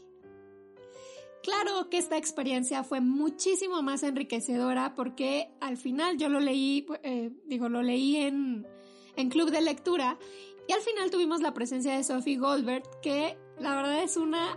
Claro 1.44 1.90
que 1.90 1.98
esta 1.98 2.16
experiencia 2.16 2.84
fue 2.84 3.02
muchísimo 3.02 3.82
más 3.82 4.02
enriquecedora 4.02 4.94
porque 4.94 5.50
al 5.60 5.76
final 5.76 6.16
yo 6.16 6.30
lo 6.30 6.40
leí, 6.40 6.86
eh, 7.02 7.32
digo, 7.44 7.68
lo 7.68 7.82
leí 7.82 8.16
en, 8.16 8.66
en 9.14 9.28
club 9.28 9.50
de 9.50 9.60
lectura 9.60 10.18
y 10.66 10.72
al 10.72 10.80
final 10.80 11.10
tuvimos 11.10 11.42
la 11.42 11.52
presencia 11.52 11.94
de 11.94 12.02
Sophie 12.02 12.38
Goldberg 12.38 12.84
que 13.02 13.36
la 13.58 13.76
verdad 13.76 14.02
es 14.02 14.16
una 14.16 14.56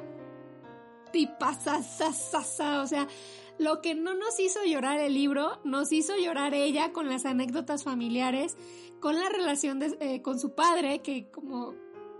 tipasasasasa, 1.12 2.82
o 2.82 2.88
sea, 2.88 3.10
lo 3.60 3.82
que 3.82 3.94
no 3.94 4.14
nos 4.14 4.40
hizo 4.40 4.64
llorar 4.64 5.02
el 5.02 5.14
libro, 5.14 5.60
nos 5.66 5.92
hizo 5.92 6.16
llorar 6.16 6.54
ella 6.54 6.94
con 6.94 7.10
las 7.10 7.26
anécdotas 7.26 7.84
familiares, 7.84 8.56
con 9.02 9.20
la 9.20 9.28
relación 9.28 9.84
eh, 10.00 10.22
con 10.22 10.40
su 10.40 10.56
padre, 10.56 11.00
que 11.00 11.30
como, 11.32 11.76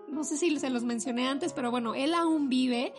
no 0.10 0.26
sé 0.26 0.36
si 0.36 0.60
se 0.60 0.70
los 0.70 0.84
mencioné 0.84 1.26
antes, 1.26 1.54
pero 1.54 1.72
bueno, 1.72 1.96
él 1.96 2.14
aún 2.14 2.50
vive 2.50 2.94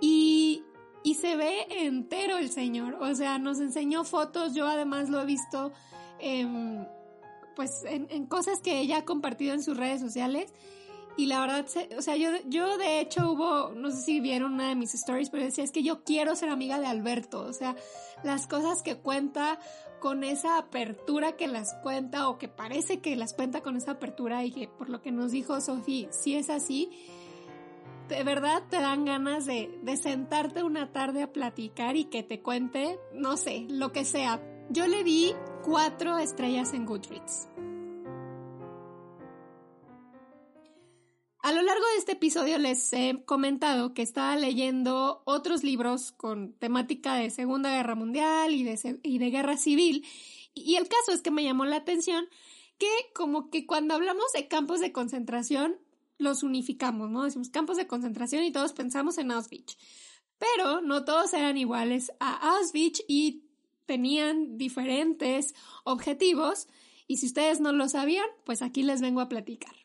y, 0.00 0.64
y 1.04 1.14
se 1.14 1.36
ve 1.36 1.66
entero 1.68 2.38
el 2.38 2.50
señor. 2.50 2.94
O 3.00 3.14
sea, 3.14 3.38
nos 3.38 3.60
enseñó 3.60 4.02
fotos, 4.02 4.54
yo 4.54 4.66
además 4.66 5.10
lo 5.10 5.20
he 5.20 5.26
visto, 5.26 5.72
pues 7.54 7.84
en, 7.84 8.26
cosas 8.26 8.58
que 8.60 8.80
ella 8.80 8.98
ha 8.98 9.04
compartido 9.04 9.54
en 9.54 9.62
sus 9.62 9.76
redes 9.76 10.00
sociales 10.00 10.52
y 11.16 11.26
la 11.26 11.40
verdad, 11.40 11.66
o 11.96 12.02
sea, 12.02 12.16
yo, 12.16 12.30
yo 12.46 12.76
de 12.78 13.00
hecho 13.00 13.30
hubo, 13.30 13.70
no 13.76 13.90
sé 13.92 14.02
si 14.02 14.20
vieron 14.20 14.54
una 14.54 14.70
de 14.70 14.74
mis 14.74 14.94
stories, 14.94 15.30
pero 15.30 15.44
decía, 15.44 15.62
es 15.62 15.70
que 15.70 15.84
yo 15.84 16.02
quiero 16.02 16.34
ser 16.34 16.48
amiga 16.48 16.80
de 16.80 16.86
Alberto. 16.86 17.42
O 17.42 17.52
sea, 17.52 17.76
las 18.24 18.48
cosas 18.48 18.82
que 18.82 18.96
cuenta 18.96 19.60
con 20.00 20.24
esa 20.24 20.58
apertura 20.58 21.36
que 21.36 21.46
las 21.46 21.74
cuenta 21.82 22.28
o 22.28 22.38
que 22.38 22.48
parece 22.48 23.00
que 23.00 23.14
las 23.14 23.32
cuenta 23.32 23.62
con 23.62 23.76
esa 23.76 23.92
apertura 23.92 24.44
y 24.44 24.50
que 24.50 24.68
por 24.68 24.88
lo 24.88 25.02
que 25.02 25.12
nos 25.12 25.30
dijo 25.30 25.60
Sofía, 25.60 26.12
si 26.12 26.34
es 26.34 26.50
así, 26.50 26.90
de 28.08 28.22
verdad 28.22 28.62
te 28.68 28.76
dan 28.76 29.04
ganas 29.04 29.46
de, 29.46 29.78
de 29.82 29.96
sentarte 29.96 30.62
una 30.62 30.92
tarde 30.92 31.22
a 31.22 31.32
platicar 31.32 31.96
y 31.96 32.04
que 32.04 32.22
te 32.22 32.40
cuente, 32.40 32.98
no 33.12 33.36
sé, 33.36 33.66
lo 33.68 33.92
que 33.92 34.04
sea. 34.04 34.42
Yo 34.70 34.86
le 34.86 35.04
di 35.04 35.32
cuatro 35.62 36.18
estrellas 36.18 36.74
en 36.74 36.86
Goodreads. 36.86 37.48
A 41.44 41.52
lo 41.52 41.60
largo 41.60 41.84
de 41.92 41.98
este 41.98 42.12
episodio 42.12 42.56
les 42.56 42.90
he 42.94 43.22
comentado 43.26 43.92
que 43.92 44.00
estaba 44.00 44.34
leyendo 44.34 45.20
otros 45.26 45.62
libros 45.62 46.10
con 46.12 46.54
temática 46.54 47.16
de 47.16 47.28
Segunda 47.28 47.70
Guerra 47.70 47.94
Mundial 47.94 48.54
y 48.54 48.64
de, 48.64 48.98
y 49.02 49.18
de 49.18 49.30
guerra 49.30 49.58
civil. 49.58 50.06
Y 50.54 50.76
el 50.76 50.88
caso 50.88 51.12
es 51.12 51.20
que 51.20 51.30
me 51.30 51.44
llamó 51.44 51.66
la 51.66 51.76
atención 51.76 52.26
que 52.78 52.88
como 53.14 53.50
que 53.50 53.66
cuando 53.66 53.92
hablamos 53.92 54.24
de 54.32 54.48
campos 54.48 54.80
de 54.80 54.92
concentración 54.92 55.76
los 56.24 56.42
unificamos, 56.42 57.10
¿no? 57.10 57.22
Decimos 57.22 57.50
campos 57.50 57.76
de 57.76 57.86
concentración 57.86 58.42
y 58.42 58.50
todos 58.50 58.72
pensamos 58.72 59.18
en 59.18 59.30
Auschwitz. 59.30 59.76
Pero 60.38 60.80
no 60.80 61.04
todos 61.04 61.32
eran 61.32 61.56
iguales 61.56 62.10
a 62.18 62.56
Auschwitz 62.56 63.02
y 63.06 63.44
tenían 63.86 64.58
diferentes 64.58 65.54
objetivos. 65.84 66.66
Y 67.06 67.18
si 67.18 67.26
ustedes 67.26 67.60
no 67.60 67.72
lo 67.72 67.88
sabían, 67.88 68.26
pues 68.44 68.62
aquí 68.62 68.82
les 68.82 69.00
vengo 69.00 69.20
a 69.20 69.28
platicar. 69.28 69.83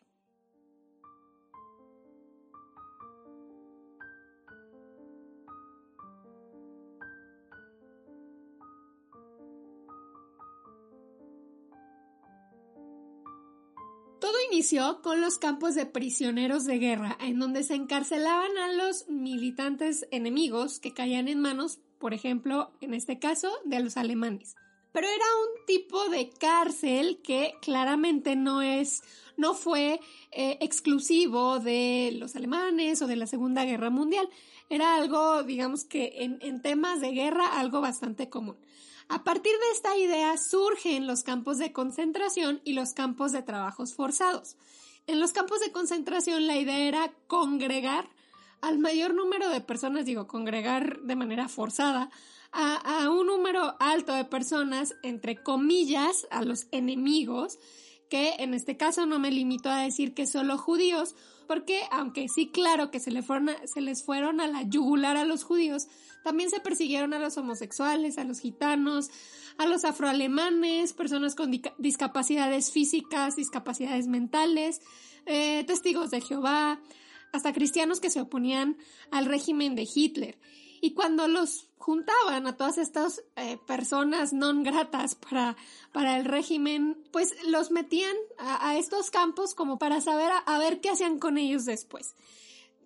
Con 15.02 15.22
los 15.22 15.38
campos 15.38 15.74
de 15.74 15.86
prisioneros 15.86 16.66
de 16.66 16.78
guerra, 16.78 17.16
en 17.20 17.38
donde 17.38 17.62
se 17.62 17.74
encarcelaban 17.74 18.58
a 18.58 18.72
los 18.72 19.08
militantes 19.08 20.06
enemigos 20.10 20.80
que 20.80 20.92
caían 20.92 21.28
en 21.28 21.40
manos, 21.40 21.78
por 21.98 22.12
ejemplo, 22.12 22.70
en 22.82 22.92
este 22.92 23.18
caso, 23.18 23.50
de 23.64 23.80
los 23.80 23.96
alemanes. 23.96 24.56
Pero 24.92 25.06
era 25.06 25.24
un 25.24 25.66
tipo 25.66 26.08
de 26.10 26.28
cárcel 26.28 27.20
que 27.22 27.54
claramente 27.62 28.36
no 28.36 28.60
es, 28.60 29.02
no 29.38 29.54
fue 29.54 30.00
eh, 30.30 30.58
exclusivo 30.60 31.58
de 31.58 32.14
los 32.18 32.36
alemanes 32.36 33.00
o 33.00 33.06
de 33.06 33.16
la 33.16 33.26
Segunda 33.26 33.64
Guerra 33.64 33.88
Mundial. 33.88 34.28
Era 34.68 34.94
algo, 34.94 35.42
digamos 35.42 35.84
que 35.84 36.12
en 36.18 36.60
temas 36.60 37.00
de 37.00 37.12
guerra, 37.12 37.58
algo 37.58 37.80
bastante 37.80 38.28
común. 38.28 38.56
A 39.10 39.24
partir 39.24 39.50
de 39.50 39.72
esta 39.72 39.96
idea 39.96 40.36
surgen 40.36 41.08
los 41.08 41.24
campos 41.24 41.58
de 41.58 41.72
concentración 41.72 42.60
y 42.62 42.74
los 42.74 42.92
campos 42.92 43.32
de 43.32 43.42
trabajos 43.42 43.92
forzados. 43.92 44.56
En 45.08 45.18
los 45.18 45.32
campos 45.32 45.58
de 45.58 45.72
concentración 45.72 46.46
la 46.46 46.56
idea 46.56 46.78
era 46.78 47.12
congregar 47.26 48.08
al 48.60 48.78
mayor 48.78 49.14
número 49.14 49.48
de 49.48 49.60
personas, 49.60 50.06
digo, 50.06 50.28
congregar 50.28 51.00
de 51.00 51.16
manera 51.16 51.48
forzada, 51.48 52.08
a, 52.52 53.10
un 53.10 53.26
número 53.26 53.74
alto 53.80 54.12
de 54.12 54.24
personas, 54.24 54.94
entre 55.02 55.42
comillas, 55.42 56.28
a 56.30 56.42
los 56.42 56.68
enemigos, 56.70 57.58
que 58.10 58.34
en 58.38 58.54
este 58.54 58.76
caso 58.76 59.06
no 59.06 59.18
me 59.18 59.32
limito 59.32 59.70
a 59.70 59.82
decir 59.82 60.14
que 60.14 60.28
solo 60.28 60.56
judíos, 60.56 61.16
porque 61.48 61.82
aunque 61.90 62.28
sí 62.28 62.52
claro 62.52 62.92
que 62.92 63.00
se, 63.00 63.10
se 63.64 63.80
les 63.80 64.04
fueron 64.04 64.40
a 64.40 64.46
la 64.46 64.62
yugular 64.62 65.16
a 65.16 65.24
los 65.24 65.42
judíos, 65.42 65.88
también 66.22 66.50
se 66.50 66.60
persiguieron 66.60 67.14
a 67.14 67.18
los 67.18 67.36
homosexuales, 67.36 68.18
a 68.18 68.24
los 68.24 68.40
gitanos, 68.40 69.10
a 69.58 69.66
los 69.66 69.84
afroalemanes, 69.84 70.92
personas 70.92 71.34
con 71.34 71.50
discapacidades 71.78 72.70
físicas, 72.72 73.36
discapacidades 73.36 74.06
mentales, 74.06 74.80
eh, 75.26 75.64
testigos 75.64 76.10
de 76.10 76.20
Jehová, 76.20 76.80
hasta 77.32 77.52
cristianos 77.52 78.00
que 78.00 78.10
se 78.10 78.20
oponían 78.20 78.76
al 79.10 79.26
régimen 79.26 79.74
de 79.74 79.88
Hitler. 79.92 80.38
Y 80.80 80.94
cuando 80.94 81.28
los 81.28 81.68
juntaban 81.76 82.46
a 82.46 82.56
todas 82.56 82.78
estas 82.78 83.22
eh, 83.36 83.58
personas 83.66 84.32
non 84.32 84.62
gratas 84.64 85.14
para, 85.16 85.56
para 85.92 86.16
el 86.20 86.24
régimen, 86.24 86.96
pues 87.12 87.32
los 87.48 87.70
metían 87.70 88.16
a, 88.38 88.76
estos 88.76 89.10
campos 89.10 89.54
como 89.54 89.78
para 89.78 90.00
saber 90.00 90.30
a 90.44 90.58
ver 90.58 90.80
qué 90.80 90.90
hacían 90.90 91.18
con 91.18 91.38
ellos 91.38 91.64
después 91.64 92.14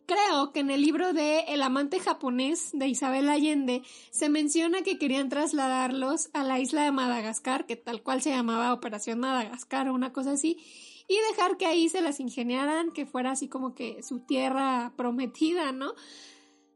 creo 0.07 0.53
que 0.53 0.61
en 0.61 0.71
el 0.71 0.83
libro 0.83 1.13
de 1.13 1.41
El 1.49 1.63
amante 1.63 2.01
japonés 2.01 2.71
de 2.73 2.89
Isabel 2.89 3.29
Allende 3.29 3.83
se 4.11 4.29
menciona 4.29 4.83
que 4.83 4.99
querían 4.99 5.29
trasladarlos 5.29 6.31
a 6.33 6.45
la 6.45 6.61
isla 6.61 6.85
de 6.85 6.93
Madagascar, 6.93 7.67
que 7.67 7.77
tal 7.77 8.03
cual 8.03 8.23
se 8.23 8.31
llamaba 8.31 8.73
Operación 8.73 9.21
Madagascar 9.21 9.89
o 9.89 9.95
una 9.95 10.13
cosa 10.13 10.33
así, 10.33 10.59
y 11.09 11.17
dejar 11.31 11.57
que 11.57 11.67
ahí 11.67 11.89
se 11.89 12.01
las 12.01 12.21
ingeniaran, 12.21 12.93
que 12.93 13.07
fuera 13.07 13.33
así 13.33 13.49
como 13.49 13.75
que 13.75 14.03
su 14.03 14.21
tierra 14.21 14.93
prometida, 14.97 15.73
¿no? 15.73 15.95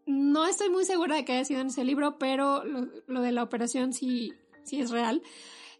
No 0.06 0.46
estoy 0.46 0.70
muy 0.70 0.84
segura 0.84 1.16
de 1.16 1.24
que 1.24 1.32
haya 1.32 1.44
sido 1.44 1.60
en 1.60 1.68
ese 1.68 1.84
libro, 1.84 2.18
pero 2.18 2.64
lo, 2.64 3.20
de 3.20 3.32
la 3.32 3.42
operación 3.42 3.92
sí, 3.92 4.32
sí 4.64 4.80
es 4.80 4.90
real. 4.90 5.22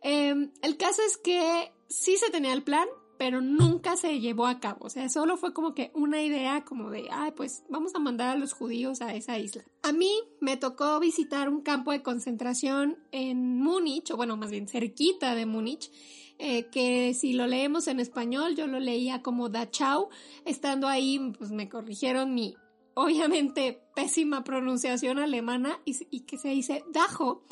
Em, 0.02 0.50
el 0.62 0.76
caso 0.76 1.02
es 1.06 1.16
que 1.16 1.72
sí 1.88 2.16
se 2.16 2.30
tenía 2.30 2.52
el 2.52 2.62
plan, 2.62 2.86
pero 3.18 3.40
nunca 3.40 3.96
se 3.96 4.20
llevó 4.20 4.46
a 4.46 4.60
cabo. 4.60 4.86
O 4.86 4.90
sea, 4.90 5.08
solo 5.08 5.36
fue 5.36 5.52
como 5.52 5.74
que 5.74 5.90
una 5.94 6.22
idea 6.22 6.64
como 6.64 6.90
de, 6.90 7.08
ay, 7.10 7.32
pues 7.32 7.64
vamos 7.68 7.94
a 7.94 7.98
mandar 7.98 8.36
a 8.36 8.38
los 8.38 8.52
judíos 8.52 9.02
a 9.02 9.14
esa 9.14 9.38
isla. 9.38 9.64
A 9.82 9.92
mí 9.92 10.10
me 10.40 10.56
tocó 10.56 10.98
visitar 11.00 11.48
un 11.48 11.60
campo 11.60 11.90
de 11.90 12.02
concentración 12.02 12.96
en 13.10 13.58
Múnich, 13.60 14.10
o 14.12 14.16
bueno, 14.16 14.36
más 14.36 14.50
bien 14.50 14.68
cerquita 14.68 15.34
de 15.34 15.46
Múnich, 15.46 15.90
eh, 16.38 16.68
que 16.70 17.12
si 17.14 17.32
lo 17.32 17.48
leemos 17.48 17.88
en 17.88 17.98
español, 17.98 18.54
yo 18.54 18.68
lo 18.68 18.78
leía 18.78 19.20
como 19.20 19.48
Dachau. 19.48 20.08
Estando 20.44 20.86
ahí, 20.86 21.32
pues 21.36 21.50
me 21.50 21.68
corrigieron 21.68 22.34
mi, 22.34 22.54
obviamente, 22.94 23.82
pésima 23.96 24.44
pronunciación 24.44 25.18
alemana 25.18 25.80
y, 25.84 25.96
y 26.10 26.20
que 26.20 26.38
se 26.38 26.50
dice 26.50 26.84
Dajo. 26.92 27.42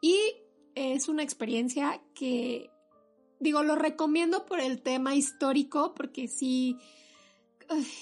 Y 0.00 0.18
es 0.74 1.08
una 1.08 1.22
experiencia 1.22 2.02
que 2.14 2.70
digo, 3.40 3.62
lo 3.62 3.76
recomiendo 3.76 4.46
por 4.46 4.60
el 4.60 4.82
tema 4.82 5.14
histórico, 5.14 5.94
porque 5.94 6.28
sí, 6.28 6.78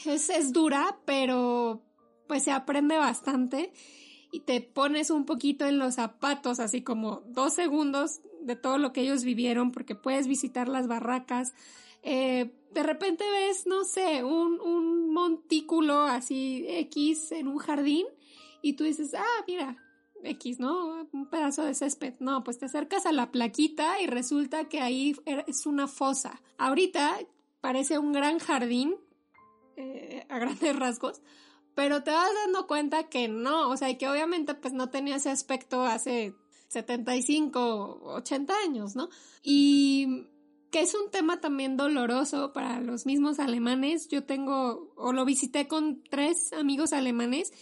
es, 0.06 0.30
es 0.30 0.52
dura, 0.52 0.98
pero 1.04 1.82
pues 2.26 2.44
se 2.44 2.52
aprende 2.52 2.96
bastante 2.96 3.72
y 4.32 4.40
te 4.40 4.60
pones 4.60 5.10
un 5.10 5.26
poquito 5.26 5.66
en 5.66 5.78
los 5.78 5.94
zapatos, 5.94 6.58
así 6.58 6.82
como 6.82 7.22
dos 7.26 7.54
segundos 7.54 8.20
de 8.40 8.56
todo 8.56 8.78
lo 8.78 8.92
que 8.92 9.02
ellos 9.02 9.24
vivieron, 9.24 9.70
porque 9.70 9.94
puedes 9.94 10.26
visitar 10.26 10.68
las 10.68 10.86
barracas. 10.86 11.52
Eh, 12.02 12.52
de 12.72 12.82
repente 12.82 13.24
ves, 13.30 13.66
no 13.66 13.84
sé, 13.84 14.24
un, 14.24 14.60
un 14.60 15.12
montículo 15.12 16.02
así 16.02 16.64
X 16.68 17.32
en 17.32 17.48
un 17.48 17.58
jardín 17.58 18.06
y 18.60 18.74
tú 18.74 18.84
dices, 18.84 19.14
ah, 19.14 19.44
mira, 19.46 19.83
X, 20.26 20.58
¿no? 20.58 21.08
Un 21.12 21.28
pedazo 21.28 21.64
de 21.64 21.74
césped. 21.74 22.14
No, 22.20 22.44
pues 22.44 22.58
te 22.58 22.66
acercas 22.66 23.06
a 23.06 23.12
la 23.12 23.30
plaquita 23.30 24.00
y 24.00 24.06
resulta 24.06 24.68
que 24.68 24.80
ahí 24.80 25.14
er, 25.26 25.44
es 25.46 25.66
una 25.66 25.88
fosa. 25.88 26.40
Ahorita 26.58 27.18
parece 27.60 27.98
un 27.98 28.12
gran 28.12 28.38
jardín, 28.38 28.96
eh, 29.76 30.26
a 30.28 30.38
grandes 30.38 30.76
rasgos, 30.78 31.22
pero 31.74 32.02
te 32.02 32.10
vas 32.10 32.30
dando 32.44 32.66
cuenta 32.66 33.08
que 33.08 33.28
no, 33.28 33.70
o 33.70 33.76
sea, 33.76 33.96
que 33.96 34.08
obviamente 34.08 34.54
pues 34.54 34.72
no 34.74 34.90
tenía 34.90 35.16
ese 35.16 35.30
aspecto 35.30 35.82
hace 35.82 36.34
75, 36.68 38.00
80 38.04 38.54
años, 38.64 38.96
¿no? 38.96 39.08
Y 39.42 40.26
que 40.70 40.80
es 40.80 40.94
un 40.94 41.10
tema 41.10 41.40
también 41.40 41.76
doloroso 41.76 42.52
para 42.52 42.80
los 42.80 43.06
mismos 43.06 43.38
alemanes. 43.38 44.08
Yo 44.08 44.24
tengo, 44.24 44.92
o 44.96 45.12
lo 45.12 45.24
visité 45.24 45.68
con 45.68 46.02
tres 46.02 46.52
amigos 46.52 46.92
alemanes 46.92 47.52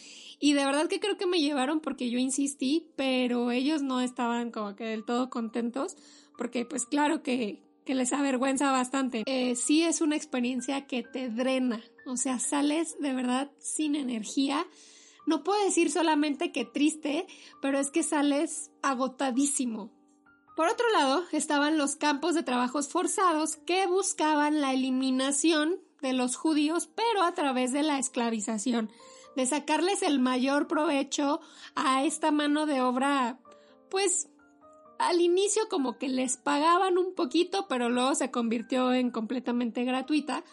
y 0.44 0.54
de 0.54 0.64
verdad 0.66 0.88
que 0.88 0.98
creo 0.98 1.16
que 1.16 1.28
me 1.28 1.38
llevaron 1.38 1.78
porque 1.78 2.10
yo 2.10 2.18
insistí, 2.18 2.88
pero 2.96 3.52
ellos 3.52 3.80
no 3.80 4.00
estaban 4.00 4.50
como 4.50 4.74
que 4.74 4.82
del 4.82 5.04
todo 5.04 5.30
contentos, 5.30 5.96
porque 6.36 6.64
pues 6.64 6.84
claro 6.84 7.22
que, 7.22 7.62
que 7.84 7.94
les 7.94 8.12
avergüenza 8.12 8.72
bastante. 8.72 9.22
Eh, 9.26 9.54
sí 9.54 9.84
es 9.84 10.00
una 10.00 10.16
experiencia 10.16 10.88
que 10.88 11.04
te 11.04 11.28
drena, 11.28 11.80
o 12.06 12.16
sea, 12.16 12.40
sales 12.40 12.96
de 12.98 13.14
verdad 13.14 13.52
sin 13.60 13.94
energía. 13.94 14.66
No 15.28 15.44
puedo 15.44 15.64
decir 15.64 15.92
solamente 15.92 16.50
que 16.50 16.64
triste, 16.64 17.24
pero 17.60 17.78
es 17.78 17.92
que 17.92 18.02
sales 18.02 18.72
agotadísimo. 18.82 19.92
Por 20.56 20.66
otro 20.66 20.90
lado, 20.90 21.22
estaban 21.30 21.78
los 21.78 21.94
campos 21.94 22.34
de 22.34 22.42
trabajos 22.42 22.88
forzados 22.88 23.58
que 23.58 23.86
buscaban 23.86 24.60
la 24.60 24.72
eliminación 24.72 25.78
de 26.00 26.14
los 26.14 26.34
judíos, 26.34 26.88
pero 26.96 27.22
a 27.22 27.32
través 27.32 27.70
de 27.70 27.84
la 27.84 28.00
esclavización 28.00 28.90
de 29.36 29.46
sacarles 29.46 30.02
el 30.02 30.18
mayor 30.18 30.68
provecho 30.68 31.40
a 31.74 32.04
esta 32.04 32.30
mano 32.30 32.66
de 32.66 32.80
obra, 32.80 33.38
pues 33.90 34.28
al 34.98 35.20
inicio 35.20 35.68
como 35.68 35.98
que 35.98 36.08
les 36.08 36.36
pagaban 36.36 36.98
un 36.98 37.14
poquito, 37.14 37.66
pero 37.68 37.88
luego 37.88 38.14
se 38.14 38.30
convirtió 38.30 38.92
en 38.92 39.10
completamente 39.10 39.84
gratuita, 39.84 40.44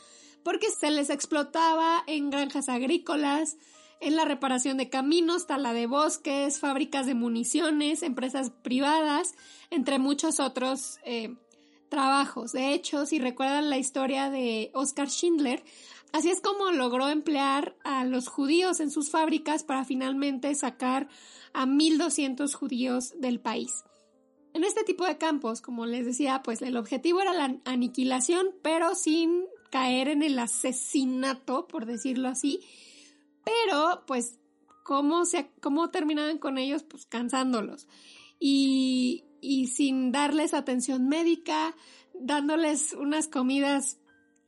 porque 0.43 0.67
se 0.71 0.91
les 0.91 1.09
explotaba 1.09 2.03
en 2.07 2.29
granjas 2.29 2.69
agrícolas, 2.69 3.57
en 4.01 4.15
la 4.15 4.25
reparación 4.25 4.77
de 4.77 4.89
caminos, 4.89 5.45
tala 5.45 5.73
de 5.73 5.85
bosques, 5.85 6.59
fábricas 6.59 7.05
de 7.05 7.15
municiones, 7.15 8.01
empresas 8.01 8.49
privadas, 8.49 9.35
entre 9.71 9.99
muchos 9.99 10.39
otros 10.39 10.99
eh, 11.03 11.35
trabajos. 11.89 12.53
De 12.53 12.73
hecho, 12.73 13.05
si 13.05 13.19
recuerdan 13.19 13.69
la 13.69 13.77
historia 13.77 14.29
de 14.29 14.71
Oscar 14.73 15.09
Schindler, 15.09 15.63
Así 16.11 16.29
es 16.29 16.41
como 16.41 16.71
logró 16.71 17.07
emplear 17.07 17.75
a 17.83 18.03
los 18.03 18.27
judíos 18.27 18.79
en 18.79 18.89
sus 18.89 19.11
fábricas 19.11 19.63
para 19.63 19.85
finalmente 19.85 20.53
sacar 20.55 21.07
a 21.53 21.65
1.200 21.65 22.53
judíos 22.53 23.13
del 23.19 23.39
país. 23.39 23.83
En 24.53 24.63
este 24.63 24.83
tipo 24.83 25.05
de 25.05 25.17
campos, 25.17 25.61
como 25.61 25.85
les 25.85 26.05
decía, 26.05 26.41
pues 26.43 26.61
el 26.63 26.77
objetivo 26.77 27.21
era 27.21 27.33
la 27.33 27.57
aniquilación, 27.65 28.47
pero 28.63 28.95
sin 28.95 29.45
caer 29.69 30.07
en 30.07 30.23
el 30.23 30.39
asesinato, 30.39 31.67
por 31.67 31.85
decirlo 31.85 32.29
así. 32.29 32.59
Pero, 33.45 34.03
pues, 34.07 34.39
¿cómo, 34.83 35.25
se, 35.25 35.51
cómo 35.61 35.91
terminaban 35.91 36.39
con 36.39 36.57
ellos? 36.57 36.81
Pues 36.81 37.05
cansándolos. 37.05 37.87
Y, 38.39 39.25
y 39.41 39.67
sin 39.67 40.11
darles 40.11 40.55
atención 40.55 41.07
médica, 41.07 41.75
dándoles 42.15 42.93
unas 42.93 43.27
comidas 43.27 43.99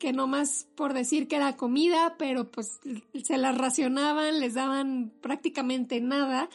que 0.02 0.14
no 0.14 0.26
más 0.26 0.68
por 0.74 0.96
decir 0.96 1.28
que 1.28 1.36
era 1.36 1.56
comida, 1.56 2.16
pero 2.18 2.50
pues 2.50 2.80
se 3.24 3.38
las 3.38 3.56
racionaban, 3.56 4.40
les 4.40 4.56
daban 4.56 5.14
prácticamente 5.22 6.02
nada, 6.02 6.50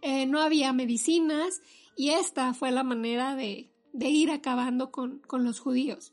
eh, 0.00 0.26
no 0.26 0.40
había 0.40 0.72
medicinas 0.72 1.60
y 1.96 2.10
esta 2.10 2.54
fue 2.54 2.70
la 2.70 2.84
manera 2.84 3.34
de, 3.34 3.68
de 3.92 4.08
ir 4.10 4.30
acabando 4.30 4.92
con, 4.92 5.18
con 5.26 5.42
los 5.42 5.58
judíos. 5.58 6.12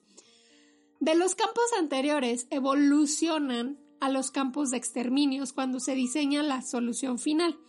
De 1.00 1.14
los 1.14 1.36
campos 1.36 1.66
anteriores 1.78 2.48
evolucionan 2.50 3.78
a 4.00 4.10
los 4.10 4.32
campos 4.32 4.72
de 4.72 4.78
exterminios 4.78 5.54
cuando 5.54 5.80
se 5.80 5.94
diseña 5.94 6.42
la 6.42 6.64
solución 6.64 7.20
final. 7.20 7.60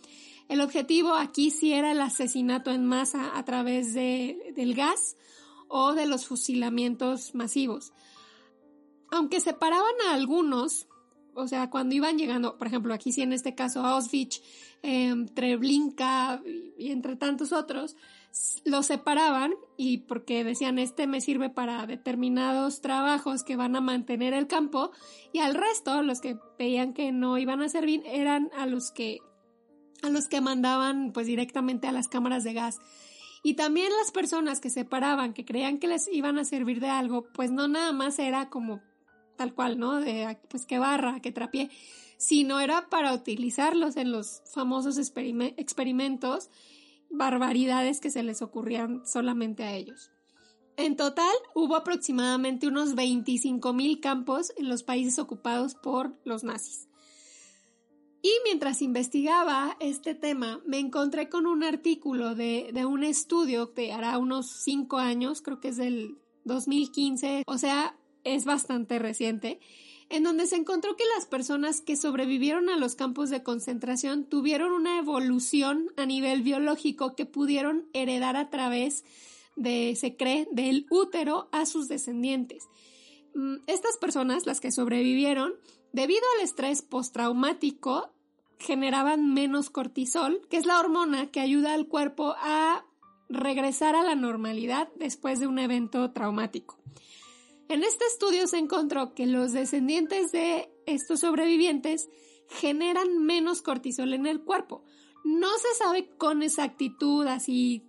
El 0.48 0.62
objetivo 0.62 1.16
aquí 1.16 1.50
sí 1.50 1.74
era 1.74 1.92
el 1.92 2.00
asesinato 2.00 2.70
en 2.70 2.86
masa 2.86 3.36
a 3.36 3.44
través 3.44 3.92
de, 3.92 4.54
del 4.56 4.74
gas 4.74 5.18
o 5.68 5.92
de 5.92 6.06
los 6.06 6.26
fusilamientos 6.26 7.34
masivos 7.34 7.92
aunque 9.12 9.40
separaban 9.40 9.94
a 10.08 10.14
algunos, 10.14 10.88
o 11.34 11.46
sea, 11.46 11.68
cuando 11.68 11.94
iban 11.94 12.16
llegando, 12.16 12.56
por 12.56 12.66
ejemplo, 12.66 12.94
aquí 12.94 13.12
sí 13.12 13.20
en 13.20 13.34
este 13.34 13.54
caso 13.54 13.84
a 13.84 13.90
Auschwitz, 13.90 14.40
eh, 14.82 15.14
Treblinka 15.34 16.40
y, 16.78 16.90
entre 16.90 17.16
tantos 17.16 17.52
otros, 17.52 17.94
los 18.64 18.86
separaban 18.86 19.52
y 19.76 19.98
porque 19.98 20.44
decían 20.44 20.78
este 20.78 21.06
me 21.06 21.20
sirve 21.20 21.50
para 21.50 21.86
determinados 21.86 22.80
trabajos 22.80 23.44
que 23.44 23.56
van 23.56 23.76
a 23.76 23.82
mantener 23.82 24.32
el 24.32 24.46
campo 24.46 24.90
y 25.34 25.40
al 25.40 25.54
resto, 25.54 26.02
los 26.02 26.22
que 26.22 26.38
veían 26.58 26.94
que 26.94 27.12
no 27.12 27.36
iban 27.36 27.60
a 27.60 27.68
servir, 27.68 28.02
eran 28.06 28.50
a 28.56 28.64
los 28.64 28.90
que 28.90 29.18
a 30.02 30.08
los 30.08 30.26
que 30.26 30.40
mandaban 30.40 31.12
pues 31.12 31.26
directamente 31.26 31.86
a 31.86 31.92
las 31.92 32.08
cámaras 32.08 32.44
de 32.44 32.54
gas. 32.54 32.78
Y 33.44 33.54
también 33.54 33.90
las 34.00 34.10
personas 34.10 34.60
que 34.60 34.70
separaban, 34.70 35.34
que 35.34 35.44
creían 35.44 35.78
que 35.78 35.88
les 35.88 36.08
iban 36.08 36.38
a 36.38 36.44
servir 36.44 36.80
de 36.80 36.88
algo, 36.88 37.26
pues 37.34 37.50
no 37.50 37.68
nada 37.68 37.92
más 37.92 38.18
era 38.18 38.48
como 38.48 38.80
tal 39.36 39.54
cual, 39.54 39.78
¿no? 39.78 40.00
De 40.00 40.38
pues 40.48 40.66
que 40.66 40.78
barra, 40.78 41.20
que 41.20 41.32
trapié, 41.32 41.70
sino 42.16 42.60
era 42.60 42.88
para 42.88 43.12
utilizarlos 43.12 43.96
en 43.96 44.12
los 44.12 44.42
famosos 44.52 44.96
experimentos, 44.98 46.50
barbaridades 47.10 48.00
que 48.00 48.10
se 48.10 48.22
les 48.22 48.42
ocurrían 48.42 49.02
solamente 49.04 49.64
a 49.64 49.74
ellos. 49.74 50.10
En 50.76 50.96
total, 50.96 51.34
hubo 51.54 51.76
aproximadamente 51.76 52.66
unos 52.66 52.94
25.000 52.94 54.00
campos 54.00 54.52
en 54.56 54.68
los 54.68 54.82
países 54.82 55.18
ocupados 55.18 55.74
por 55.74 56.16
los 56.24 56.44
nazis. 56.44 56.88
Y 58.22 58.30
mientras 58.44 58.82
investigaba 58.82 59.76
este 59.80 60.14
tema, 60.14 60.62
me 60.64 60.78
encontré 60.78 61.28
con 61.28 61.46
un 61.46 61.64
artículo 61.64 62.36
de, 62.36 62.70
de 62.72 62.86
un 62.86 63.02
estudio 63.02 63.74
que 63.74 63.92
hará 63.92 64.16
unos 64.16 64.48
5 64.48 64.98
años, 64.98 65.42
creo 65.42 65.58
que 65.58 65.68
es 65.68 65.76
del 65.76 66.18
2015, 66.44 67.42
o 67.46 67.58
sea, 67.58 67.96
es 68.24 68.44
bastante 68.44 68.98
reciente, 68.98 69.60
en 70.08 70.24
donde 70.24 70.46
se 70.46 70.56
encontró 70.56 70.96
que 70.96 71.04
las 71.16 71.26
personas 71.26 71.80
que 71.80 71.96
sobrevivieron 71.96 72.68
a 72.68 72.76
los 72.76 72.94
campos 72.94 73.30
de 73.30 73.42
concentración 73.42 74.24
tuvieron 74.24 74.72
una 74.72 74.98
evolución 74.98 75.90
a 75.96 76.04
nivel 76.04 76.42
biológico 76.42 77.14
que 77.14 77.24
pudieron 77.24 77.86
heredar 77.94 78.36
a 78.36 78.50
través 78.50 79.04
de, 79.56 79.96
se 79.96 80.16
cree, 80.16 80.46
del 80.52 80.86
útero 80.90 81.48
a 81.52 81.64
sus 81.66 81.88
descendientes. 81.88 82.64
Mm, 83.34 83.56
estas 83.66 83.96
personas, 83.96 84.46
las 84.46 84.60
que 84.60 84.70
sobrevivieron, 84.70 85.54
debido 85.92 86.22
al 86.36 86.44
estrés 86.44 86.82
postraumático, 86.82 88.12
generaban 88.58 89.32
menos 89.32 89.70
cortisol, 89.70 90.40
que 90.48 90.56
es 90.56 90.66
la 90.66 90.78
hormona 90.78 91.30
que 91.30 91.40
ayuda 91.40 91.74
al 91.74 91.88
cuerpo 91.88 92.34
a 92.38 92.84
regresar 93.28 93.96
a 93.96 94.02
la 94.02 94.14
normalidad 94.14 94.88
después 94.96 95.40
de 95.40 95.46
un 95.46 95.58
evento 95.58 96.12
traumático. 96.12 96.78
En 97.72 97.82
este 97.84 98.04
estudio 98.04 98.46
se 98.48 98.58
encontró 98.58 99.14
que 99.14 99.24
los 99.24 99.52
descendientes 99.52 100.30
de 100.30 100.70
estos 100.84 101.20
sobrevivientes 101.20 102.10
generan 102.46 103.24
menos 103.24 103.62
cortisol 103.62 104.12
en 104.12 104.26
el 104.26 104.42
cuerpo. 104.42 104.84
No 105.24 105.48
se 105.56 105.74
sabe 105.78 106.10
con 106.18 106.42
exactitud, 106.42 107.26
así 107.26 107.88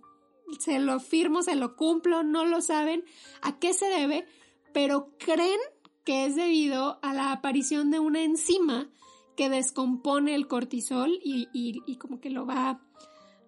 se 0.58 0.78
lo 0.78 1.00
firmo, 1.00 1.42
se 1.42 1.54
lo 1.54 1.76
cumplo, 1.76 2.22
no 2.22 2.46
lo 2.46 2.62
saben 2.62 3.04
a 3.42 3.58
qué 3.58 3.74
se 3.74 3.84
debe, 3.90 4.26
pero 4.72 5.10
creen 5.18 5.60
que 6.02 6.24
es 6.24 6.34
debido 6.34 6.98
a 7.02 7.12
la 7.12 7.30
aparición 7.30 7.90
de 7.90 7.98
una 7.98 8.22
enzima 8.22 8.88
que 9.36 9.50
descompone 9.50 10.34
el 10.34 10.48
cortisol 10.48 11.20
y, 11.22 11.98
como 11.98 12.20
que 12.20 12.30
lo 12.30 12.46
va, 12.46 12.80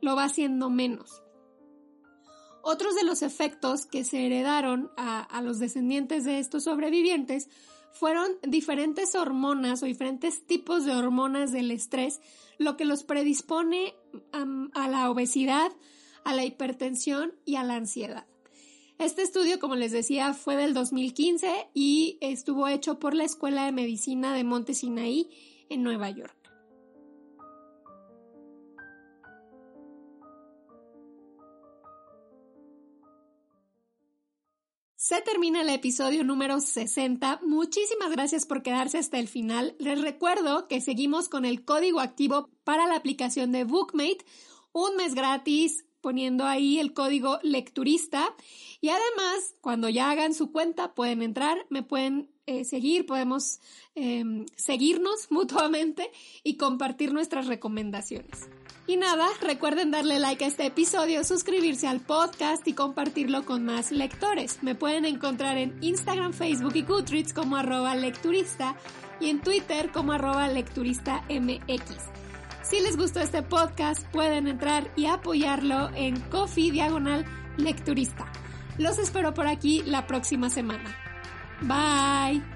lo 0.02 0.14
va 0.14 0.24
haciendo 0.24 0.68
menos. 0.68 1.22
Otros 2.68 2.96
de 2.96 3.04
los 3.04 3.22
efectos 3.22 3.86
que 3.86 4.02
se 4.02 4.26
heredaron 4.26 4.90
a, 4.96 5.40
los 5.40 5.60
descendientes 5.60 6.24
de 6.24 6.40
estos 6.40 6.64
sobrevivientes 6.64 7.48
fueron 7.92 8.32
diferentes 8.42 9.14
hormonas 9.14 9.84
o 9.84 9.86
diferentes 9.86 10.44
tipos 10.44 10.84
de 10.84 10.96
hormonas 10.96 11.52
del 11.52 11.70
estrés, 11.70 12.20
lo 12.58 12.76
que 12.76 12.84
los 12.84 13.04
predispone 13.04 13.94
a 14.32 14.88
la 14.88 15.08
obesidad, 15.08 15.70
a 16.24 16.34
la 16.34 16.44
hipertensión 16.44 17.34
y 17.44 17.54
a 17.54 17.62
la 17.62 17.76
ansiedad. 17.76 18.26
Este 18.98 19.22
estudio, 19.22 19.60
como 19.60 19.76
les 19.76 19.92
decía, 19.92 20.34
fue 20.34 20.56
del 20.56 20.74
2015 20.74 21.68
y 21.72 22.18
estuvo 22.20 22.66
hecho 22.66 22.98
por 22.98 23.14
la 23.14 23.22
Escuela 23.22 23.64
de 23.64 23.70
Medicina 23.70 24.34
de 24.34 24.42
Monte 24.42 24.74
Sinaí 24.74 25.30
en 25.68 25.84
Nueva 25.84 26.10
York. 26.10 26.35
Se 35.06 35.22
termina 35.22 35.60
el 35.60 35.68
episodio 35.68 36.24
número 36.24 36.58
60. 36.58 37.38
Muchísimas 37.44 38.10
gracias 38.10 38.44
por 38.44 38.64
quedarse 38.64 38.98
hasta 38.98 39.20
el 39.20 39.28
final. 39.28 39.76
Les 39.78 40.00
recuerdo 40.00 40.66
que 40.66 40.80
seguimos 40.80 41.28
con 41.28 41.44
el 41.44 41.64
código 41.64 42.00
activo 42.00 42.50
para 42.64 42.88
la 42.88 42.96
aplicación 42.96 43.52
de 43.52 43.62
Bookmate. 43.62 44.26
Un 44.72 44.96
mes 44.96 45.14
gratis 45.14 45.84
poniendo 46.00 46.44
ahí 46.44 46.80
el 46.80 46.92
código 46.92 47.38
lecturista. 47.44 48.34
Y 48.80 48.88
además, 48.88 49.54
cuando 49.60 49.88
ya 49.88 50.10
hagan 50.10 50.34
su 50.34 50.50
cuenta, 50.50 50.92
pueden 50.92 51.22
entrar, 51.22 51.66
me 51.70 51.84
pueden 51.84 52.28
eh, 52.46 52.64
seguir, 52.64 53.06
podemos 53.06 53.60
em, 53.94 54.44
seguirnos 54.56 55.26
mutuamente 55.30 56.10
y 56.42 56.56
compartir 56.56 57.12
nuestras 57.12 57.46
recomendaciones. 57.46 58.48
Y 58.88 58.96
nada, 58.96 59.26
recuerden 59.40 59.90
darle 59.90 60.20
like 60.20 60.44
a 60.44 60.48
este 60.48 60.66
episodio, 60.66 61.24
suscribirse 61.24 61.88
al 61.88 62.00
podcast 62.00 62.66
y 62.68 62.72
compartirlo 62.72 63.44
con 63.44 63.64
más 63.64 63.90
lectores. 63.90 64.62
Me 64.62 64.76
pueden 64.76 65.04
encontrar 65.04 65.58
en 65.58 65.76
Instagram, 65.80 66.32
Facebook 66.32 66.76
y 66.76 66.82
Goodreads 66.82 67.32
como 67.32 67.56
arroba 67.56 67.96
lecturista 67.96 68.76
y 69.18 69.30
en 69.30 69.40
Twitter 69.40 69.90
como 69.90 70.12
arroba 70.12 70.46
lecturista 70.46 71.24
MX. 71.28 71.96
Si 72.62 72.80
les 72.80 72.96
gustó 72.96 73.20
este 73.20 73.42
podcast, 73.42 74.06
pueden 74.08 74.46
entrar 74.46 74.88
y 74.94 75.06
apoyarlo 75.06 75.90
en 75.94 76.20
Coffee 76.20 76.70
Diagonal 76.70 77.24
Lecturista. 77.56 78.30
Los 78.78 78.98
espero 78.98 79.34
por 79.34 79.48
aquí 79.48 79.82
la 79.84 80.06
próxima 80.06 80.48
semana. 80.48 80.96
Bye. 81.62 82.55